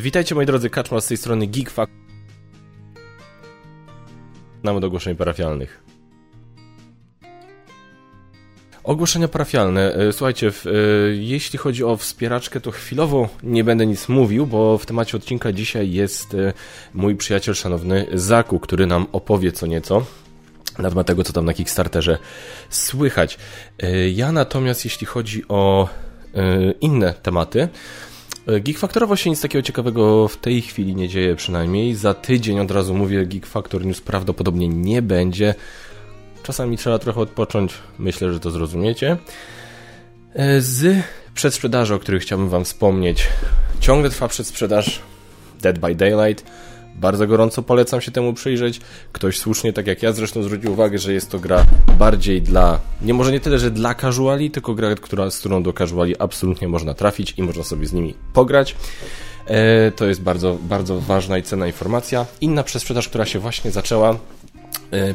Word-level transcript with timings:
Witajcie 0.00 0.34
moi 0.34 0.46
drodzy, 0.46 0.70
Kaczma 0.70 1.00
z 1.00 1.06
tej 1.06 1.16
strony 1.16 1.46
Geekfa. 1.46 1.86
Mamy 4.62 4.80
do 4.80 4.86
ogłoszeń 4.86 5.16
parafialnych. 5.16 5.84
Ogłoszenia 8.84 9.28
parafialne. 9.28 9.94
E, 9.94 10.12
słuchajcie, 10.12 10.50
w, 10.50 10.66
e, 10.66 10.70
jeśli 11.14 11.58
chodzi 11.58 11.84
o 11.84 11.96
wspieraczkę, 11.96 12.60
to 12.60 12.70
chwilowo 12.70 13.28
nie 13.42 13.64
będę 13.64 13.86
nic 13.86 14.08
mówił, 14.08 14.46
bo 14.46 14.78
w 14.78 14.86
temacie 14.86 15.16
odcinka 15.16 15.52
dzisiaj 15.52 15.92
jest 15.92 16.34
e, 16.34 16.52
mój 16.94 17.16
przyjaciel 17.16 17.54
szanowny 17.54 18.06
Zaku, 18.12 18.60
który 18.60 18.86
nam 18.86 19.06
opowie 19.12 19.52
co 19.52 19.66
nieco 19.66 20.06
na 20.78 20.88
temat 20.88 21.06
tego, 21.06 21.24
co 21.24 21.32
tam 21.32 21.44
na 21.44 21.54
Kickstarterze 21.54 22.18
słychać. 22.70 23.38
Ja 24.12 24.32
natomiast, 24.32 24.84
jeśli 24.84 25.06
chodzi 25.06 25.48
o 25.48 25.88
inne 26.80 27.14
tematy, 27.22 27.68
Geek 28.46 28.78
Factorowo 28.78 29.16
się 29.16 29.30
nic 29.30 29.40
takiego 29.40 29.62
ciekawego 29.62 30.28
w 30.28 30.36
tej 30.36 30.62
chwili 30.62 30.94
nie 30.94 31.08
dzieje 31.08 31.36
przynajmniej. 31.36 31.94
Za 31.94 32.14
tydzień 32.14 32.60
od 32.60 32.70
razu 32.70 32.94
mówię, 32.94 33.26
Geek 33.26 33.46
Factor 33.46 33.86
News 33.86 34.00
prawdopodobnie 34.00 34.68
nie 34.68 35.02
będzie. 35.02 35.54
Czasami 36.42 36.76
trzeba 36.76 36.98
trochę 36.98 37.20
odpocząć, 37.20 37.74
myślę, 37.98 38.32
że 38.32 38.40
to 38.40 38.50
zrozumiecie. 38.50 39.16
Z 40.58 41.04
przedsprzedaży, 41.34 41.94
o 41.94 41.98
których 41.98 42.22
chciałbym 42.22 42.48
Wam 42.48 42.64
wspomnieć. 42.64 43.28
Ciągle 43.80 44.10
trwa 44.10 44.28
przedsprzedaż 44.28 45.00
Dead 45.60 45.78
by 45.78 45.94
Daylight. 45.94 46.44
Bardzo 46.94 47.26
gorąco 47.26 47.62
polecam 47.62 48.00
się 48.00 48.10
temu 48.10 48.32
przyjrzeć. 48.32 48.80
Ktoś 49.12 49.38
słusznie, 49.38 49.72
tak 49.72 49.86
jak 49.86 50.02
ja 50.02 50.12
zresztą 50.12 50.42
zwrócił 50.42 50.72
uwagę, 50.72 50.98
że 50.98 51.12
jest 51.12 51.30
to 51.30 51.38
gra 51.38 51.64
bardziej 51.98 52.42
dla, 52.42 52.80
nie 53.02 53.14
może 53.14 53.32
nie 53.32 53.40
tyle, 53.40 53.58
że 53.58 53.70
dla 53.70 53.94
casuali, 53.94 54.50
tylko 54.50 54.74
gra, 54.74 54.94
która, 54.94 55.30
z 55.30 55.38
którą 55.38 55.62
do 55.62 55.72
casuali 55.72 56.18
absolutnie 56.18 56.68
można 56.68 56.94
trafić 56.94 57.34
i 57.36 57.42
można 57.42 57.62
sobie 57.62 57.86
z 57.86 57.92
nimi 57.92 58.14
pograć. 58.32 58.76
E, 59.46 59.90
to 59.90 60.06
jest 60.06 60.22
bardzo, 60.22 60.58
bardzo 60.62 61.00
ważna 61.00 61.38
i 61.38 61.42
cenna 61.42 61.66
informacja. 61.66 62.26
Inna 62.40 62.62
przesprzedaż, 62.62 63.08
która 63.08 63.26
się 63.26 63.38
właśnie 63.38 63.70
zaczęła, 63.70 64.18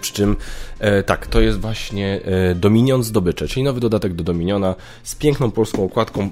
przy 0.02 0.14
czym 0.14 0.36
e, 0.80 1.04
tak, 1.04 1.28
to 1.28 1.42
jest 1.42 1.60
właśnie 1.60 2.20
e, 2.26 2.56
Dominion 2.56 3.04
Zdobycze, 3.04 3.48
czyli 3.48 3.64
nowy 3.64 3.80
dodatek 3.80 4.14
do 4.14 4.24
Dominiona 4.24 4.76
z 5.04 5.16
piękną 5.16 5.52
polską 5.52 5.84
okładką 5.84 6.30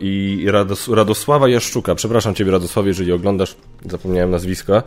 i 0.00 0.46
Radosława 0.88 1.48
Jaszczuka. 1.48 1.94
Przepraszam 1.94 2.34
Ciebie 2.34 2.50
Radosławie, 2.50 2.88
jeżeli 2.88 3.12
oglądasz, 3.12 3.56
zapomniałem 3.90 4.30
nazwiska. 4.30 4.82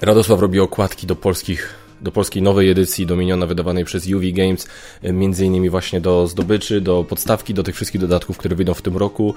Radosław 0.00 0.40
robi 0.40 0.60
okładki 0.60 1.06
do 1.06 1.16
polskich 1.16 1.74
do 2.00 2.12
polskiej 2.12 2.42
nowej 2.42 2.70
edycji 2.70 3.06
Dominiona 3.06 3.46
wydawanej 3.46 3.84
przez 3.84 4.06
UV 4.06 4.32
Games, 4.32 4.68
e, 5.02 5.12
między 5.12 5.44
innymi 5.44 5.70
właśnie 5.70 6.00
do 6.00 6.26
zdobyczy, 6.26 6.80
do 6.80 7.04
podstawki, 7.04 7.54
do 7.54 7.62
tych 7.62 7.74
wszystkich 7.74 8.00
dodatków, 8.00 8.38
które 8.38 8.56
wyjdą 8.56 8.74
w 8.74 8.82
tym 8.82 8.96
roku 8.96 9.34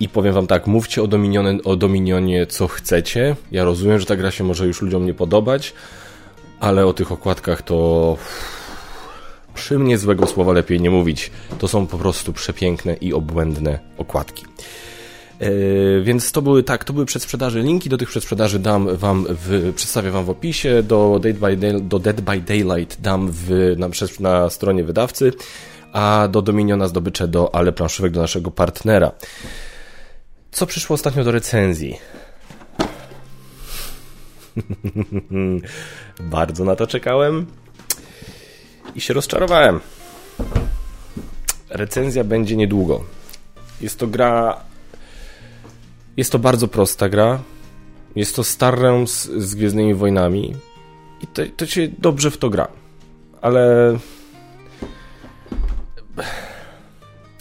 i 0.00 0.08
powiem 0.08 0.34
wam 0.34 0.46
tak, 0.46 0.66
mówcie 0.66 1.02
o, 1.02 1.06
Dominionie, 1.06 1.62
o 1.64 1.76
Dominionie 1.76 2.46
co 2.46 2.68
chcecie, 2.68 3.36
ja 3.50 3.64
rozumiem, 3.64 3.98
że 3.98 4.06
ta 4.06 4.16
gra 4.16 4.30
się 4.30 4.44
może 4.44 4.66
już 4.66 4.82
ludziom 4.82 5.06
nie 5.06 5.14
podobać, 5.14 5.74
ale 6.60 6.86
o 6.86 6.92
tych 6.92 7.12
okładkach 7.12 7.62
to 7.62 8.16
przy 9.54 9.78
mnie 9.78 9.98
złego 9.98 10.26
słowa 10.26 10.52
lepiej 10.52 10.80
nie 10.80 10.90
mówić. 10.90 11.30
To 11.58 11.68
są 11.68 11.86
po 11.86 11.98
prostu 11.98 12.32
przepiękne 12.32 12.94
i 12.94 13.12
obłędne 13.12 13.78
okładki. 13.98 14.44
E, 15.42 16.00
więc 16.02 16.32
to 16.32 16.42
były 16.42 16.62
tak, 16.62 16.84
to 16.84 16.92
były 16.92 17.06
przedsprzedaże. 17.06 17.60
Linki 17.60 17.88
do 17.88 17.96
tych 17.96 18.08
przedsprzedaży 18.08 18.58
dam 18.58 18.96
wam 18.96 19.26
w, 19.28 19.72
przedstawię 19.76 20.10
wam 20.10 20.24
w 20.24 20.30
opisie. 20.30 20.82
Do 20.82 21.18
Dead 21.22 21.36
by, 21.36 21.56
Day, 21.56 21.80
do 21.80 21.98
Dead 21.98 22.20
by 22.20 22.40
Daylight 22.40 23.00
dam 23.00 23.30
w, 23.32 23.74
na, 23.76 23.88
na 24.20 24.50
stronie 24.50 24.84
wydawcy, 24.84 25.32
a 25.92 26.28
do 26.30 26.42
Dominiona 26.42 26.88
zdobycze 26.88 27.28
do 27.28 27.54
ale 27.54 27.72
planszówek 27.72 28.12
do 28.12 28.20
naszego 28.20 28.50
partnera. 28.50 29.12
Co 30.50 30.66
przyszło 30.66 30.94
ostatnio 30.94 31.24
do 31.24 31.32
recenzji? 31.32 31.98
Bardzo 36.20 36.64
na 36.64 36.76
to 36.76 36.86
czekałem 36.86 37.46
i 38.94 39.00
się 39.00 39.14
rozczarowałem. 39.14 39.80
Recenzja 41.70 42.24
będzie 42.24 42.56
niedługo. 42.56 43.04
Jest 43.80 43.98
to 43.98 44.06
gra 44.06 44.60
jest 46.16 46.32
to 46.32 46.38
bardzo 46.38 46.68
prosta 46.68 47.08
gra. 47.08 47.40
Jest 48.16 48.36
to 48.36 48.44
Star 48.44 48.78
Realms 48.78 49.30
z 49.36 49.54
Gwiezdnymi 49.54 49.94
Wojnami. 49.94 50.54
I 51.20 51.26
to, 51.26 51.42
to 51.56 51.66
się 51.66 51.88
dobrze 51.98 52.30
w 52.30 52.38
to 52.38 52.50
gra. 52.50 52.68
Ale... 53.40 53.98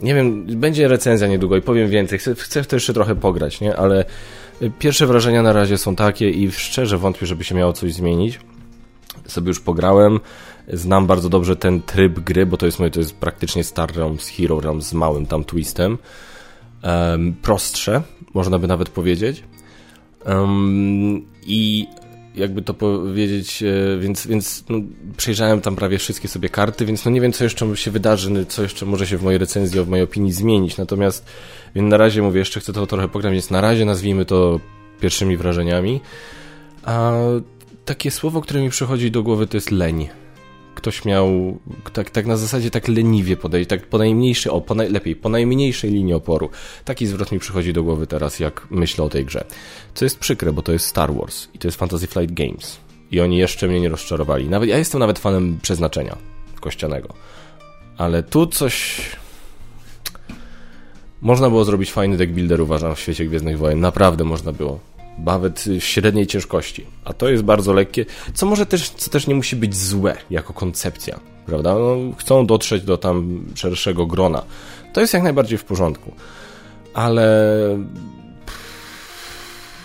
Nie 0.02 0.16
wiem, 0.16 0.46
będzie 0.46 0.88
recenzja 0.88 1.28
niedługo 1.28 1.58
i 1.58 1.62
powiem 1.62 1.90
więcej. 1.90 2.20
Chcę, 2.20 2.36
chcę 2.36 2.64
w 2.64 2.68
to 2.68 2.76
jeszcze 2.76 2.94
trochę 2.94 3.16
pograć, 3.16 3.62
nie? 3.62 3.76
Ale 3.76 4.06
pierwsze 4.80 5.08
wrażenia 5.08 5.44
na 5.44 5.54
razie 5.54 5.78
są 5.78 5.96
takie 5.96 6.30
i 6.30 6.52
szczerze 6.52 6.98
wątpię, 6.98 7.26
żeby 7.26 7.44
się 7.44 7.56
miało 7.56 7.74
coś 7.74 7.94
zmienić. 7.94 8.40
Sobie 9.28 9.48
już 9.48 9.60
pograłem. 9.60 10.20
Znam 10.74 11.08
bardzo 11.08 11.30
dobrze 11.30 11.56
ten 11.56 11.82
tryb 11.82 12.20
gry, 12.20 12.46
bo 12.46 12.58
to 12.58 12.66
jest 12.66 12.80
moje, 12.80 12.92
to 12.92 13.00
jest 13.00 13.16
praktycznie 13.16 13.64
Star 13.64 13.96
Realms, 13.96 14.28
Hero 14.28 14.60
Realms 14.60 14.88
z 14.88 14.94
małym 14.94 15.26
tam 15.26 15.44
twistem 15.44 15.98
um, 16.84 17.34
prostsze, 17.42 18.02
można 18.34 18.60
by 18.60 18.68
nawet 18.68 18.90
powiedzieć. 18.90 19.44
Um, 20.26 21.26
I 21.46 21.88
jakby 22.36 22.62
to 22.62 22.74
powiedzieć, 22.74 23.64
e, 23.64 24.00
więc, 24.00 24.28
więc 24.28 24.64
no, 24.70 24.78
przejrzałem 25.18 25.62
tam 25.62 25.76
prawie 25.76 25.98
wszystkie 25.98 26.28
sobie 26.28 26.50
karty, 26.50 26.86
więc 26.86 27.06
no 27.06 27.12
nie 27.12 27.22
wiem, 27.22 27.34
co 27.34 27.44
jeszcze 27.44 27.78
się 27.78 27.92
wydarzy, 27.92 28.46
co 28.46 28.64
jeszcze 28.64 28.86
może 28.86 29.08
się 29.08 29.18
w 29.18 29.24
mojej 29.24 29.38
recenzji, 29.38 29.82
w 29.82 29.88
mojej 29.88 30.04
opinii 30.04 30.32
zmienić. 30.32 30.78
Natomiast, 30.78 31.26
więc 31.76 31.90
na 31.90 31.98
razie 31.98 32.22
mówię, 32.22 32.40
jeszcze 32.40 32.60
chcę 32.60 32.74
to 32.74 32.88
trochę 32.88 33.08
pograć, 33.08 33.34
więc 33.34 33.50
na 33.50 33.62
razie 33.62 33.86
nazwijmy 33.86 34.26
to 34.26 34.60
pierwszymi 35.02 35.38
wrażeniami. 35.38 36.02
A 36.84 37.12
takie 37.86 38.12
słowo, 38.12 38.42
które 38.42 38.62
mi 38.62 38.70
przychodzi 38.70 39.12
do 39.12 39.24
głowy, 39.24 39.48
to 39.48 39.58
jest 39.58 39.72
leń 39.72 40.10
ktoś 40.76 41.06
miał 41.06 41.60
tak, 41.94 42.10
tak 42.10 42.26
na 42.26 42.38
zasadzie 42.38 42.72
tak 42.72 42.88
leniwie 42.88 43.38
podejść, 43.38 43.70
tak 43.70 43.88
po 43.88 43.98
najmniejszej, 43.98 44.52
o, 44.52 44.62
po 44.62 44.76
naj, 44.76 44.90
lepiej, 44.90 45.16
po 45.16 45.30
najmniejszej 45.30 45.92
linii 45.92 46.14
oporu. 46.14 46.50
Taki 46.86 47.08
zwrot 47.08 47.32
mi 47.32 47.40
przychodzi 47.40 47.74
do 47.74 47.84
głowy 47.84 48.08
teraz, 48.08 48.40
jak 48.40 48.68
myślę 48.70 49.06
o 49.06 49.10
tej 49.10 49.26
grze. 49.26 49.46
Co 49.94 50.06
jest 50.06 50.20
przykre, 50.20 50.54
bo 50.54 50.62
to 50.62 50.72
jest 50.72 50.86
Star 50.86 51.14
Wars 51.14 51.48
i 51.54 51.60
to 51.60 51.68
jest 51.68 51.78
Fantasy 51.78 52.08
Flight 52.08 52.34
Games. 52.34 52.78
I 53.12 53.20
oni 53.20 53.38
jeszcze 53.38 53.68
mnie 53.68 53.82
nie 53.82 53.90
rozczarowali. 53.90 54.50
Nawet, 54.50 54.70
ja 54.70 54.78
jestem 54.78 55.00
nawet 55.00 55.20
fanem 55.20 55.60
przeznaczenia 55.62 56.18
kościanego. 56.60 57.14
Ale 57.98 58.24
tu 58.24 58.48
coś... 58.48 59.02
Można 61.22 61.50
było 61.50 61.66
zrobić 61.66 61.92
fajny 61.92 62.18
deck 62.18 62.32
builder, 62.32 62.62
uważam, 62.62 62.96
w 62.96 63.00
świecie 63.00 63.26
Gwiezdnych 63.26 63.58
Wojen. 63.58 63.80
Naprawdę 63.80 64.24
można 64.24 64.52
było 64.52 64.80
bawet 65.18 65.66
średniej 65.80 66.28
ciężkości. 66.28 66.86
A 67.06 67.14
to 67.14 67.30
jest 67.30 67.44
bardzo 67.44 67.74
lekkie, 67.74 68.06
co 68.34 68.46
może 68.46 68.66
też, 68.66 68.90
co 68.90 69.12
też 69.12 69.28
nie 69.28 69.36
musi 69.36 69.56
być 69.56 69.76
złe 69.76 70.18
jako 70.30 70.54
koncepcja, 70.54 71.20
prawda? 71.46 71.74
No, 71.74 71.98
chcą 72.18 72.46
dotrzeć 72.46 72.84
do 72.84 72.98
tam 72.98 73.46
szerszego 73.56 74.06
grona. 74.06 74.44
To 74.94 75.02
jest 75.02 75.14
jak 75.14 75.24
najbardziej 75.24 75.58
w 75.58 75.64
porządku. 75.64 76.12
Ale 76.94 77.58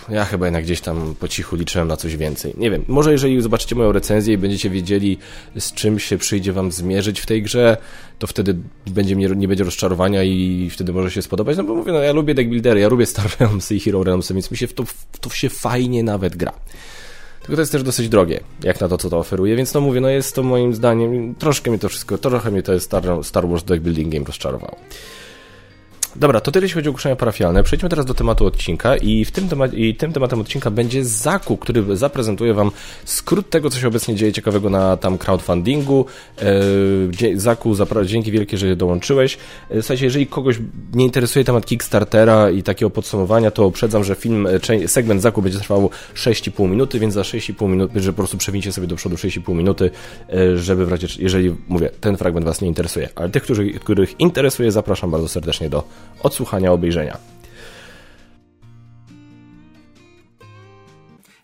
ja 0.09 0.25
chyba 0.25 0.47
jednak 0.47 0.65
gdzieś 0.65 0.81
tam 0.81 1.15
po 1.21 1.28
cichu 1.28 1.56
liczyłem 1.56 1.89
na 1.89 1.97
coś 1.97 2.17
więcej. 2.17 2.55
Nie 2.56 2.71
wiem, 2.71 2.84
może 2.89 3.12
jeżeli 3.12 3.43
zobaczycie 3.43 3.75
moją 3.75 3.93
recenzję 3.93 4.34
i 4.34 4.39
będziecie 4.39 4.71
wiedzieli, 4.71 5.19
z 5.59 5.72
czym 5.72 5.99
się 5.99 6.19
przyjdzie 6.19 6.53
wam 6.53 6.72
zmierzyć 6.72 7.21
w 7.21 7.27
tej 7.27 7.43
grze, 7.43 7.77
to 8.19 8.27
wtedy 8.27 8.56
będzie 8.87 9.16
nie, 9.16 9.28
nie 9.28 9.49
będzie 9.49 9.65
rozczarowania 9.65 10.22
i 10.22 10.71
wtedy 10.71 10.93
może 10.93 11.11
się 11.11 11.22
spodobać. 11.22 11.56
No 11.56 11.65
bo 11.65 11.75
mówię, 11.75 11.93
no 11.93 11.99
ja 11.99 12.12
lubię 12.12 12.34
deckbuildery, 12.34 12.81
ja 12.81 12.89
lubię 12.89 13.06
Star 13.06 13.27
Realmsy 13.41 13.75
i 13.75 13.81
Hero 13.81 14.05
Realmsy, 14.05 14.34
więc 14.34 14.50
mi 14.50 14.56
się 14.56 14.66
w 14.66 14.72
to, 14.72 14.84
w 14.84 15.19
to 15.21 15.31
się 15.31 15.49
fajnie 15.49 16.03
nawet 16.03 16.37
gra. 16.37 16.53
Tylko 17.41 17.56
to 17.56 17.62
jest 17.62 17.72
też 17.72 17.83
dosyć 17.83 18.09
drogie, 18.09 18.41
jak 18.62 18.81
na 18.81 18.89
to, 18.89 18.99
co 18.99 19.11
to 19.11 19.19
oferuje, 19.19 19.57
więc 19.57 19.75
no 19.75 19.80
mówię, 19.80 20.01
no 20.01 20.09
jest 20.09 20.34
to 20.34 20.42
moim 20.42 20.75
zdaniem, 20.75 21.34
troszkę 21.34 21.71
mi 21.71 21.78
to 21.78 21.89
wszystko, 21.89 22.19
trochę 22.19 22.51
mi 22.51 22.63
to 22.63 22.80
Star, 22.80 23.04
Star 23.22 23.48
Wars 23.48 23.65
Game 23.65 24.25
rozczarowało. 24.27 24.77
Dobra, 26.18 26.41
to 26.41 26.51
tyle 26.51 26.65
jeśli 26.65 26.74
chodzi 26.74 26.89
o 26.89 26.91
ogłoszenia 26.91 27.16
parafialne. 27.16 27.63
Przejdźmy 27.63 27.89
teraz 27.89 28.07
do 28.07 28.15
tematu 28.15 28.47
odcinka 28.47 28.97
i, 28.97 29.24
w 29.24 29.30
tym 29.30 29.48
temat, 29.48 29.74
i 29.74 29.95
tym 29.95 30.13
tematem 30.13 30.41
odcinka 30.41 30.71
będzie 30.71 31.04
zakup, 31.04 31.60
który 31.60 31.97
zaprezentuje 31.97 32.54
Wam 32.54 32.71
skrót 33.04 33.51
tego, 33.51 33.71
co 33.71 33.78
się 33.78 33.89
obecnie 33.89 34.15
dzieje 34.15 34.33
ciekawego 34.33 34.71
na 34.71 34.97
tam 34.97 35.18
crowdfundingu. 35.18 36.07
E, 36.39 36.45
Zaku, 37.34 37.74
dzięki 38.04 38.33
wielkie, 38.33 38.59
że 38.59 38.77
dołączyłeś. 38.77 39.39
E, 39.71 39.83
słuchajcie, 39.83 40.04
jeżeli 40.04 40.27
kogoś 40.27 40.59
nie 40.95 41.04
interesuje 41.04 41.45
temat 41.45 41.66
Kickstartera 41.66 42.51
i 42.51 42.63
takiego 42.63 42.91
podsumowania, 42.91 43.51
to 43.51 43.66
uprzedzam, 43.66 44.04
że 44.04 44.15
film, 44.15 44.47
e, 44.47 44.89
segment 44.89 45.22
Zaku 45.22 45.42
będzie 45.42 45.59
trwał 45.59 45.91
6,5 46.15 46.68
minuty, 46.68 46.98
więc 46.98 47.15
za 47.15 47.22
6,5 47.22 47.68
minuty, 47.68 48.01
że 48.01 48.13
po 48.13 48.16
prostu 48.16 48.39
przewincie 48.39 48.72
sobie 48.72 48.86
do 48.86 48.97
przodu 48.97 49.16
6,5 49.16 49.54
minuty, 49.54 49.91
e, 50.33 50.59
żeby 50.59 50.86
w 50.86 50.89
razie, 50.89 51.07
jeżeli, 51.18 51.54
mówię, 51.68 51.91
ten 52.01 52.16
fragment 52.16 52.47
Was 52.47 52.60
nie 52.60 52.68
interesuje. 52.68 53.09
Ale 53.15 53.28
tych, 53.28 53.42
którzy, 53.42 53.71
których 53.71 54.21
interesuje, 54.21 54.72
zapraszam 54.72 55.10
bardzo 55.10 55.28
serdecznie 55.28 55.71
do 55.71 55.84
odsłuchania, 56.22 56.72
obejrzenia. 56.72 57.18